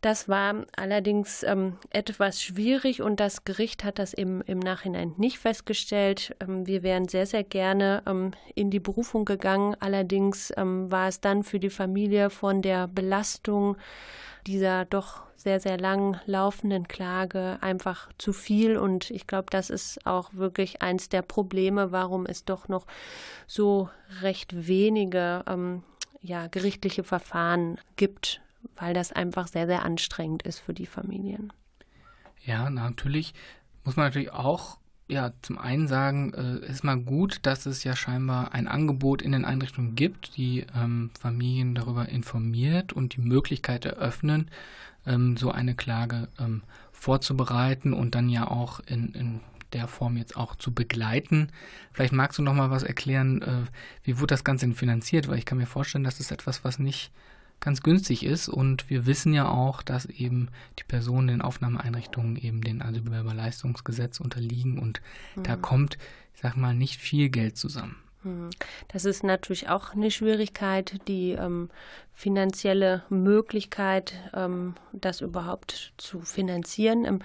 [0.00, 5.40] Das war allerdings ähm, etwas schwierig und das Gericht hat das im, im Nachhinein nicht
[5.40, 6.36] festgestellt.
[6.40, 9.74] Ähm, wir wären sehr, sehr gerne ähm, in die Berufung gegangen.
[9.80, 13.76] Allerdings ähm, war es dann für die Familie von der Belastung
[14.46, 18.76] dieser doch sehr, sehr lang laufenden Klage einfach zu viel.
[18.76, 22.86] Und ich glaube, das ist auch wirklich eins der Probleme, warum es doch noch
[23.48, 23.88] so
[24.22, 25.82] recht wenige ähm,
[26.22, 28.40] ja, gerichtliche Verfahren gibt
[28.76, 31.52] weil das einfach sehr, sehr anstrengend ist für die Familien.
[32.44, 33.34] Ja, natürlich
[33.84, 34.78] muss man natürlich auch
[35.08, 39.32] ja, zum einen sagen, äh, ist mal gut, dass es ja scheinbar ein Angebot in
[39.32, 44.50] den Einrichtungen gibt, die ähm, Familien darüber informiert und die Möglichkeit eröffnen,
[45.06, 49.40] ähm, so eine Klage ähm, vorzubereiten und dann ja auch in, in
[49.72, 51.48] der Form jetzt auch zu begleiten.
[51.92, 53.62] Vielleicht magst du noch mal was erklären, äh,
[54.02, 57.12] wie wurde das Ganze denn finanziert, weil ich kann mir vorstellen, das etwas, was nicht
[57.60, 58.48] ganz günstig ist.
[58.48, 60.48] Und wir wissen ja auch, dass eben
[60.78, 65.00] die Personen in Aufnahmeeinrichtungen eben den Asylbewerberleistungsgesetz unterliegen und
[65.36, 65.42] mhm.
[65.42, 65.98] da kommt,
[66.34, 67.96] ich sag mal, nicht viel Geld zusammen.
[68.28, 68.50] Hm.
[68.88, 71.70] Das ist natürlich auch eine Schwierigkeit, die ähm,
[72.14, 77.04] finanzielle Möglichkeit, ähm, das überhaupt zu finanzieren.
[77.04, 77.18] Ähm,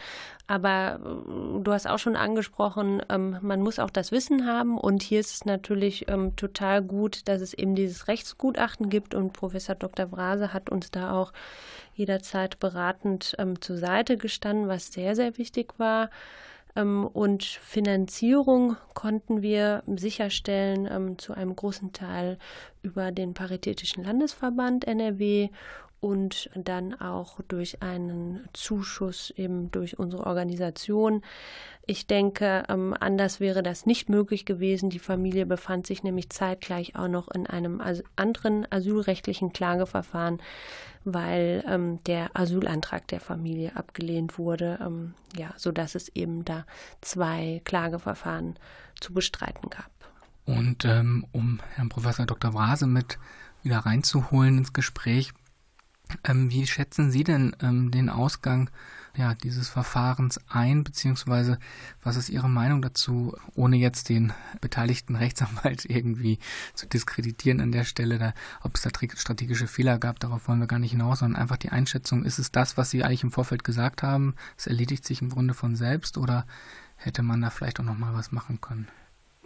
[0.48, 4.78] aber äh, du hast auch schon angesprochen, ähm, man muss auch das Wissen haben.
[4.78, 9.14] Und hier ist es natürlich ähm, total gut, dass es eben dieses Rechtsgutachten gibt.
[9.14, 10.06] Und Professor Dr.
[10.06, 11.34] Brase hat uns da auch
[11.96, 16.10] jederzeit beratend ähm, zur Seite gestanden, was sehr, sehr wichtig war.
[16.76, 22.38] Ähm, und Finanzierung konnten wir sicherstellen ähm, zu einem großen Teil
[22.82, 25.50] über den Paritätischen Landesverband NRW
[26.04, 31.22] und dann auch durch einen Zuschuss eben durch unsere Organisation.
[31.86, 34.90] Ich denke, ähm, anders wäre das nicht möglich gewesen.
[34.90, 37.82] Die Familie befand sich nämlich zeitgleich auch noch in einem
[38.18, 40.42] anderen asylrechtlichen Klageverfahren,
[41.06, 46.66] weil ähm, der Asylantrag der Familie abgelehnt wurde, ähm, ja, sodass es eben da
[47.00, 48.60] zwei Klageverfahren
[49.00, 49.90] zu bestreiten gab.
[50.44, 52.52] Und ähm, um Herrn Professor Dr.
[52.52, 53.18] Brase mit
[53.62, 55.32] wieder reinzuholen ins Gespräch,
[56.24, 58.70] ähm, wie schätzen Sie denn ähm, den Ausgang
[59.16, 61.60] ja, dieses Verfahrens ein, beziehungsweise
[62.02, 66.40] was ist Ihre Meinung dazu, ohne jetzt den beteiligten Rechtsanwalt irgendwie
[66.74, 70.68] zu diskreditieren an der Stelle, da, ob es da strategische Fehler gab, darauf wollen wir
[70.68, 73.64] gar nicht hinaus, sondern einfach die Einschätzung, ist es das, was Sie eigentlich im Vorfeld
[73.64, 76.48] gesagt haben, es erledigt sich im Grunde von selbst oder
[76.96, 78.88] hätte man da vielleicht auch nochmal was machen können?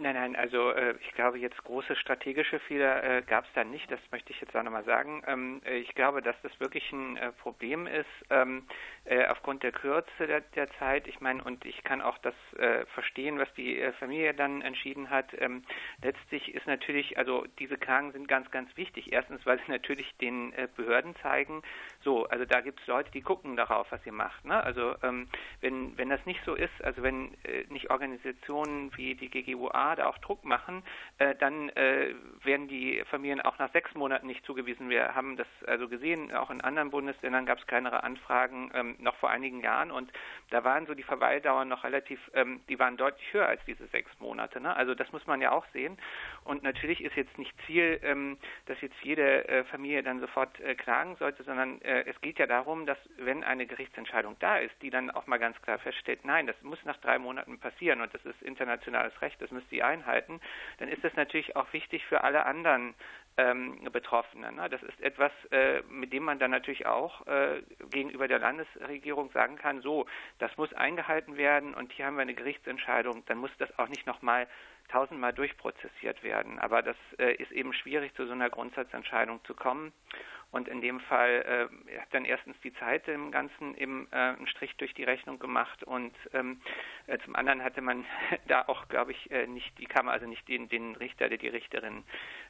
[0.00, 3.90] Nein, nein, also äh, ich glaube, jetzt große strategische Fehler äh, gab es da nicht.
[3.90, 5.24] Das möchte ich jetzt auch nochmal sagen.
[5.26, 8.64] Ähm, äh, ich glaube, dass das wirklich ein äh, Problem ist ähm,
[9.06, 11.08] äh, aufgrund der Kürze der, der, Zeit.
[11.08, 15.26] Ich meine, und ich kann auch das äh, verstehen, was die Familie dann entschieden hat.
[15.36, 15.64] Ähm,
[16.00, 19.12] letztlich ist natürlich, also diese Klagen sind ganz, ganz wichtig.
[19.12, 21.62] Erstens, weil sie natürlich den Behörden zeigen,
[22.08, 24.42] so, also da gibt es Leute, die gucken darauf, was ihr macht.
[24.46, 24.64] Ne?
[24.64, 25.28] Also ähm,
[25.60, 27.36] wenn, wenn das nicht so ist, also wenn
[27.68, 30.82] nicht Organisationen wie die GGUA da auch Druck machen,
[31.18, 34.88] äh, dann äh, werden die Familien auch nach sechs Monaten nicht zugewiesen.
[34.88, 39.16] Wir haben das also gesehen, auch in anderen Bundesländern gab es kleinere Anfragen ähm, noch
[39.16, 40.10] vor einigen Jahren und
[40.48, 44.10] da waren so die Verweildauern noch relativ, ähm, die waren deutlich höher als diese sechs
[44.18, 44.62] Monate.
[44.62, 44.74] Ne?
[44.74, 45.98] Also das muss man ja auch sehen.
[46.44, 50.74] Und natürlich ist jetzt nicht Ziel, ähm, dass jetzt jede äh, Familie dann sofort äh,
[50.74, 54.90] klagen sollte, sondern äh, es geht ja darum, dass wenn eine Gerichtsentscheidung da ist, die
[54.90, 58.24] dann auch mal ganz klar feststellt, nein, das muss nach drei Monaten passieren und das
[58.24, 60.40] ist internationales Recht, das müsst ihr einhalten,
[60.78, 62.94] dann ist das natürlich auch wichtig für alle anderen
[63.38, 64.56] ähm, Betroffenen.
[64.56, 64.68] Ne?
[64.68, 69.56] Das ist etwas, äh, mit dem man dann natürlich auch äh, gegenüber der Landesregierung sagen
[69.56, 70.06] kann, so,
[70.38, 74.06] das muss eingehalten werden und hier haben wir eine Gerichtsentscheidung, dann muss das auch nicht
[74.06, 74.46] nochmal
[74.88, 76.58] tausendmal durchprozessiert werden.
[76.58, 79.92] Aber das äh, ist eben schwierig, zu so einer Grundsatzentscheidung zu kommen.
[80.50, 84.46] Und in dem Fall äh, hat dann erstens die Zeit im Ganzen eben äh, einen
[84.46, 86.62] Strich durch die Rechnung gemacht und ähm,
[87.06, 88.06] äh, zum anderen hatte man
[88.48, 91.48] da auch, glaube ich, äh, nicht die Kammer, also nicht den, den Richter oder die
[91.48, 92.02] Richterin.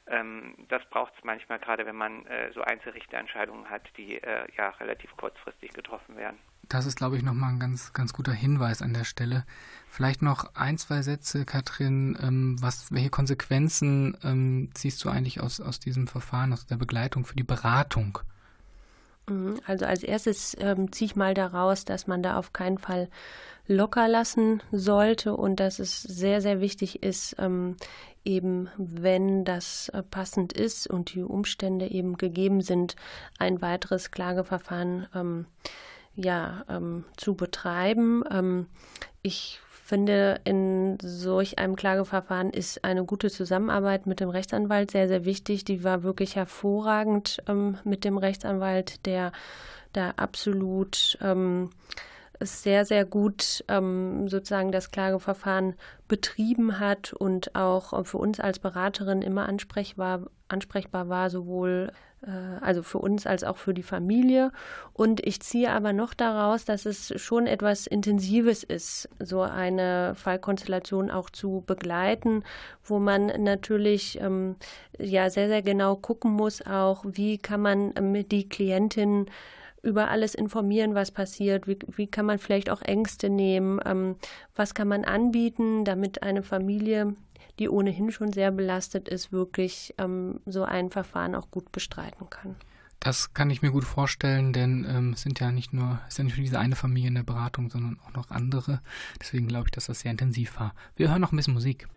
[0.07, 4.68] Ähm, das braucht es manchmal gerade, wenn man äh, so Einzelrichterentscheidungen hat, die äh, ja
[4.78, 6.39] relativ kurzfristig getroffen werden.
[6.68, 9.44] Das ist, glaube ich, nochmal ein ganz, ganz guter Hinweis an der Stelle.
[9.88, 12.18] Vielleicht noch ein, zwei Sätze, Katrin.
[12.22, 17.24] Ähm, was, welche Konsequenzen ähm, ziehst du eigentlich aus, aus diesem Verfahren, aus der Begleitung
[17.24, 18.18] für die Beratung?
[19.28, 23.08] Mhm, also als erstes ähm, ziehe ich mal daraus, dass man da auf keinen Fall
[23.66, 27.76] locker lassen sollte und dass es sehr, sehr wichtig ist, ähm,
[28.24, 32.96] eben wenn das äh, passend ist und die Umstände eben gegeben sind,
[33.38, 35.46] ein weiteres Klageverfahren ähm,
[36.18, 38.24] ja, ähm, zu betreiben.
[38.30, 38.66] Ähm,
[39.22, 45.24] ich finde, in solch einem Klageverfahren ist eine gute Zusammenarbeit mit dem Rechtsanwalt sehr, sehr
[45.24, 45.64] wichtig.
[45.64, 49.32] Die war wirklich hervorragend ähm, mit dem Rechtsanwalt, der
[49.92, 51.70] da absolut ähm,
[52.40, 55.74] sehr, sehr gut ähm, sozusagen das Klageverfahren
[56.08, 61.92] betrieben hat und auch für uns als Beraterin immer ansprechbar, ansprechbar war, sowohl
[62.26, 64.50] also für uns als auch für die Familie.
[64.92, 71.10] Und ich ziehe aber noch daraus, dass es schon etwas Intensives ist, so eine Fallkonstellation
[71.10, 72.42] auch zu begleiten,
[72.84, 74.56] wo man natürlich ähm,
[74.98, 79.26] ja sehr, sehr genau gucken muss, auch wie kann man ähm, die Klientin
[79.82, 84.16] über alles informieren, was passiert, wie, wie kann man vielleicht auch Ängste nehmen, ähm,
[84.56, 87.14] was kann man anbieten, damit eine Familie
[87.59, 92.56] die ohnehin schon sehr belastet ist, wirklich ähm, so ein Verfahren auch gut bestreiten kann.
[93.00, 96.24] Das kann ich mir gut vorstellen, denn ähm, es sind ja nicht nur, es ja
[96.24, 98.80] nicht nur diese eine Familie in der Beratung, sondern auch noch andere.
[99.20, 100.74] Deswegen glaube ich, dass das sehr intensiv war.
[100.96, 101.88] Wir hören noch ein bisschen Musik.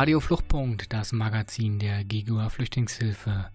[0.00, 3.50] Radio Fluchtpunkt, das Magazin der GGUA Flüchtlingshilfe.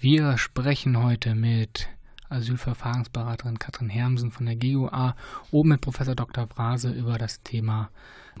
[0.00, 1.90] Wir sprechen heute mit
[2.34, 5.16] Asylverfahrensberaterin Katrin Hermsen von der GUA
[5.50, 6.46] und mit Professor Dr.
[6.46, 7.90] Brase über das Thema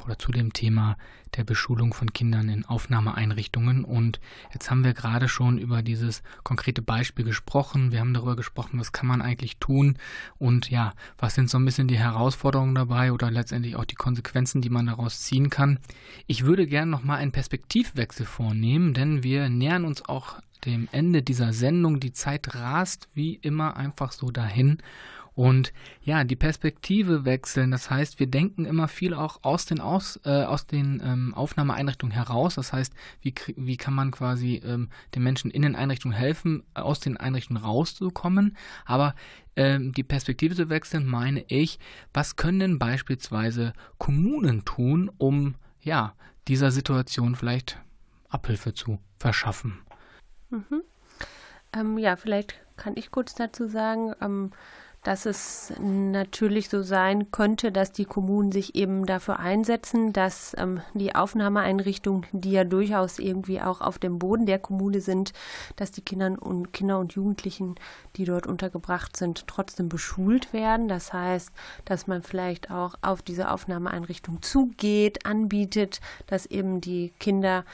[0.04, 0.96] oder zu dem Thema
[1.36, 3.84] der Beschulung von Kindern in Aufnahmeeinrichtungen.
[3.84, 4.20] Und
[4.52, 7.92] jetzt haben wir gerade schon über dieses konkrete Beispiel gesprochen.
[7.92, 9.98] Wir haben darüber gesprochen, was kann man eigentlich tun
[10.38, 14.62] und ja, was sind so ein bisschen die Herausforderungen dabei oder letztendlich auch die Konsequenzen,
[14.62, 15.78] die man daraus ziehen kann.
[16.26, 21.52] Ich würde gerne nochmal einen Perspektivwechsel vornehmen, denn wir nähern uns auch dem Ende dieser
[21.52, 22.00] Sendung.
[22.00, 24.78] Die Zeit rast wie immer einfach so dahin.
[25.34, 27.72] Und ja, die Perspektive wechseln.
[27.72, 32.14] Das heißt, wir denken immer viel auch aus den, aus, äh, aus den ähm, Aufnahmeeinrichtungen
[32.14, 32.54] heraus.
[32.54, 37.00] Das heißt, wie, wie kann man quasi ähm, den Menschen in den Einrichtungen helfen, aus
[37.00, 38.56] den Einrichtungen rauszukommen.
[38.84, 39.16] Aber
[39.56, 41.80] ähm, die Perspektive zu wechseln, meine ich,
[42.12, 46.14] was können denn beispielsweise Kommunen tun, um ja,
[46.46, 47.80] dieser Situation vielleicht
[48.28, 49.80] Abhilfe zu verschaffen?
[50.54, 50.82] Mhm.
[51.72, 54.50] Ähm, ja, vielleicht kann ich kurz dazu sagen, ähm,
[55.02, 60.80] dass es natürlich so sein könnte, dass die Kommunen sich eben dafür einsetzen, dass ähm,
[60.94, 65.34] die Aufnahmeeinrichtungen, die ja durchaus irgendwie auch auf dem Boden der Kommune sind,
[65.76, 67.74] dass die Kinder und Kinder und Jugendlichen,
[68.16, 70.88] die dort untergebracht sind, trotzdem beschult werden.
[70.88, 71.50] Das heißt,
[71.84, 77.64] dass man vielleicht auch auf diese Aufnahmeeinrichtung zugeht, anbietet, dass eben die Kinder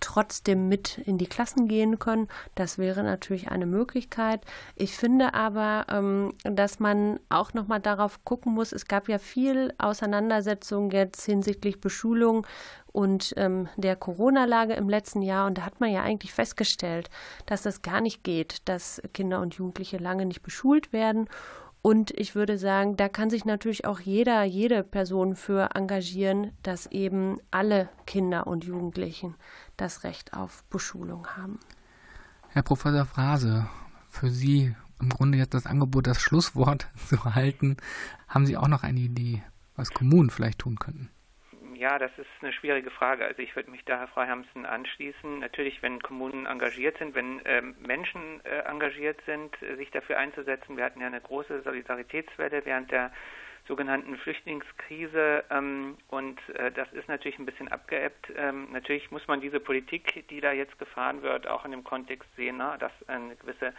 [0.00, 2.28] trotzdem mit in die Klassen gehen können.
[2.54, 4.40] Das wäre natürlich eine Möglichkeit.
[4.74, 8.72] Ich finde aber, ähm, dass man auch noch mal darauf gucken muss.
[8.72, 12.46] Es gab ja viel Auseinandersetzung jetzt hinsichtlich Beschulung
[12.92, 15.46] und ähm, der Corona-Lage im letzten Jahr.
[15.46, 17.10] Und da hat man ja eigentlich festgestellt,
[17.44, 21.28] dass das gar nicht geht, dass Kinder und Jugendliche lange nicht beschult werden.
[21.86, 26.86] Und ich würde sagen, da kann sich natürlich auch jeder, jede Person für engagieren, dass
[26.86, 29.36] eben alle Kinder und Jugendlichen
[29.76, 31.60] das Recht auf Beschulung haben.
[32.48, 33.68] Herr Professor Frase,
[34.10, 37.76] für Sie im Grunde jetzt das Angebot, das Schlusswort zu halten.
[38.26, 39.44] Haben Sie auch noch eine Idee,
[39.76, 41.08] was Kommunen vielleicht tun könnten?
[41.78, 43.26] Ja, das ist eine schwierige Frage.
[43.26, 45.40] Also ich würde mich da, Herr Freihamsen, anschließen.
[45.40, 50.78] Natürlich, wenn Kommunen engagiert sind, wenn ähm, Menschen äh, engagiert sind, äh, sich dafür einzusetzen.
[50.78, 53.12] Wir hatten ja eine große Solidaritätswelle während der
[53.68, 58.32] sogenannten Flüchtlingskrise ähm, und äh, das ist natürlich ein bisschen abgeebbt.
[58.36, 62.28] Ähm, natürlich muss man diese Politik, die da jetzt gefahren wird, auch in dem Kontext
[62.36, 63.74] sehen, na, dass eine gewisse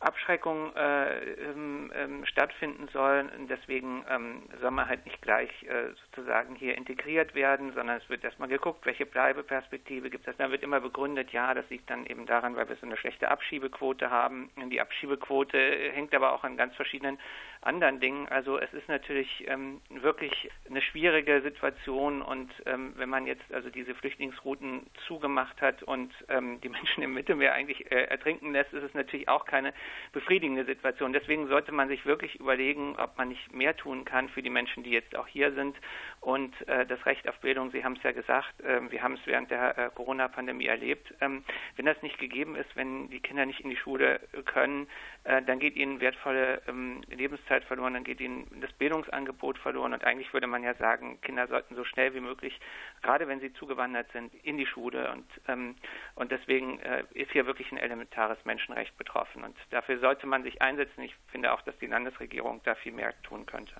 [0.00, 3.30] Abschreckung äh, ähm, ähm, stattfinden soll.
[3.48, 8.22] Deswegen ähm, soll man halt nicht gleich äh, sozusagen hier integriert werden, sondern es wird
[8.22, 10.36] erstmal geguckt, welche Bleibeperspektive gibt es.
[10.36, 13.30] Dann wird immer begründet, ja, das liegt dann eben daran, weil wir so eine schlechte
[13.30, 14.50] Abschiebequote haben.
[14.70, 15.58] Die Abschiebequote
[15.92, 17.18] hängt aber auch an ganz verschiedenen
[17.62, 18.28] anderen Dingen.
[18.28, 23.70] Also es ist natürlich ähm, wirklich eine schwierige Situation und ähm, wenn man jetzt also
[23.70, 28.84] diese Flüchtlingsrouten zugemacht hat und ähm, die Menschen im Mittelmeer eigentlich äh, ertrinken lässt, ist
[28.84, 29.72] es natürlich auch keine
[30.12, 31.12] befriedigende Situation.
[31.12, 34.82] Deswegen sollte man sich wirklich überlegen, ob man nicht mehr tun kann für die Menschen,
[34.82, 35.76] die jetzt auch hier sind
[36.20, 37.70] und äh, das Recht auf Bildung.
[37.70, 41.14] Sie haben es ja gesagt, äh, wir haben es während der äh, Corona-Pandemie erlebt.
[41.20, 41.44] Ähm,
[41.76, 44.88] wenn das nicht gegeben ist, wenn die Kinder nicht in die Schule können,
[45.24, 50.04] äh, dann geht ihnen wertvolle ähm, Lebenszeit verloren, dann geht ihnen das Bildungsangebot verloren und
[50.04, 52.58] eigentlich würde man ja sagen, Kinder sollten so schnell wie möglich,
[53.02, 55.76] gerade wenn sie zugewandert sind, in die Schule und ähm,
[56.14, 56.80] und deswegen
[57.12, 61.02] ist hier wirklich ein elementares Menschenrecht betroffen und dafür sollte man sich einsetzen.
[61.02, 63.74] Ich finde auch, dass die Landesregierung da viel mehr tun könnte.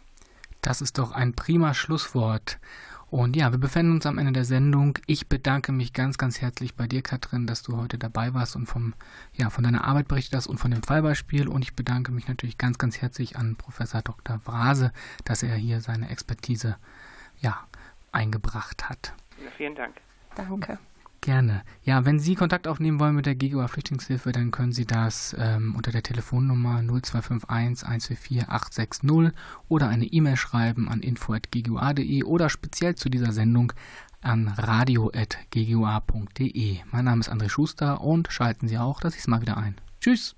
[0.67, 2.59] Das ist doch ein prima Schlusswort.
[3.09, 4.99] Und ja, wir befinden uns am Ende der Sendung.
[5.07, 8.67] Ich bedanke mich ganz, ganz herzlich bei dir, Katrin, dass du heute dabei warst und
[8.67, 8.93] vom,
[9.33, 11.47] ja, von deiner Arbeit berichtet hast und von dem Fallbeispiel.
[11.47, 14.41] Und ich bedanke mich natürlich ganz, ganz herzlich an Professor Dr.
[14.45, 14.93] Vrase,
[15.25, 16.77] dass er hier seine Expertise
[17.39, 17.65] ja,
[18.11, 19.13] eingebracht hat.
[19.57, 19.95] Vielen Dank.
[20.35, 20.81] Danke.
[21.21, 21.63] Gerne.
[21.83, 25.75] Ja, wenn Sie Kontakt aufnehmen wollen mit der GGUA Flüchtlingshilfe, dann können Sie das ähm,
[25.77, 29.33] unter der Telefonnummer 0251 124 860
[29.69, 33.73] oder eine E-Mail schreiben an info.ggua.de oder speziell zu dieser Sendung
[34.21, 36.79] an radio.ggua.de.
[36.91, 39.77] Mein Name ist André Schuster und schalten Sie auch das nächste Mal wieder ein.
[40.01, 40.37] Tschüss!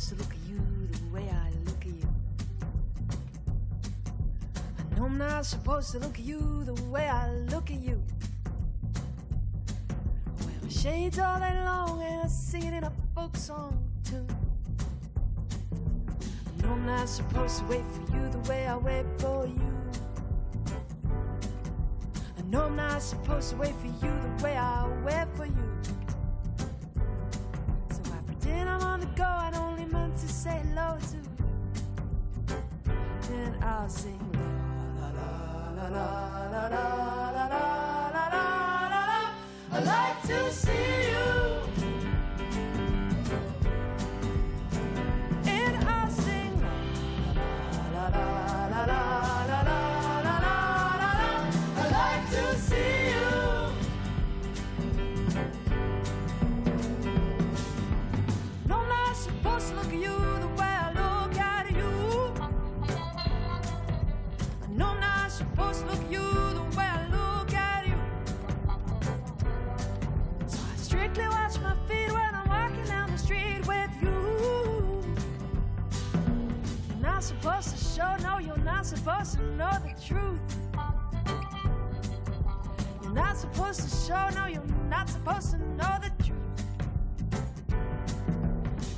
[0.00, 0.60] Supposed to look at you
[0.92, 2.08] the way I look at you.
[4.78, 8.02] I know I'm not supposed to look at you the way I look at you.
[8.96, 13.78] I wear my shades all day long and I sing it in a folk song
[14.02, 14.26] too.
[16.46, 19.76] I know I'm not supposed to wait for you the way I wait for you.
[22.38, 25.26] I know I'm not supposed to wait for you the way I wait
[65.40, 67.94] supposed to look you the way I look at you.
[70.46, 75.02] So I strictly watch my feet when I'm walking down the street with you.
[76.88, 80.40] You're not supposed to show, no, you're not supposed to know the truth.
[83.02, 86.36] You're not supposed to show, no, you're not supposed to know the truth.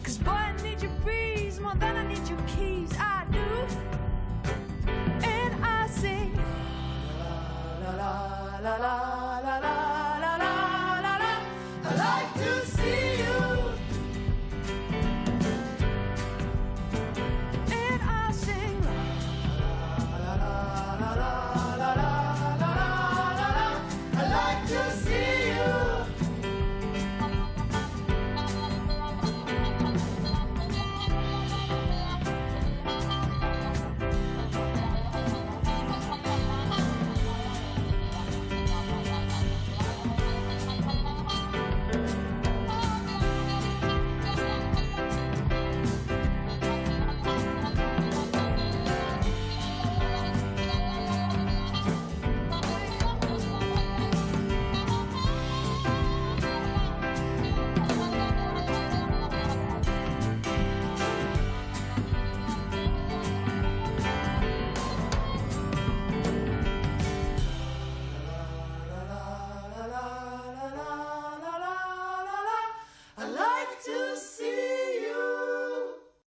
[0.02, 2.90] Cause boy, I need your breeze more than I need your keys.
[2.98, 3.11] I
[6.02, 6.34] sing.
[7.82, 8.12] La la
[8.64, 8.94] la la
[9.44, 10.01] la la la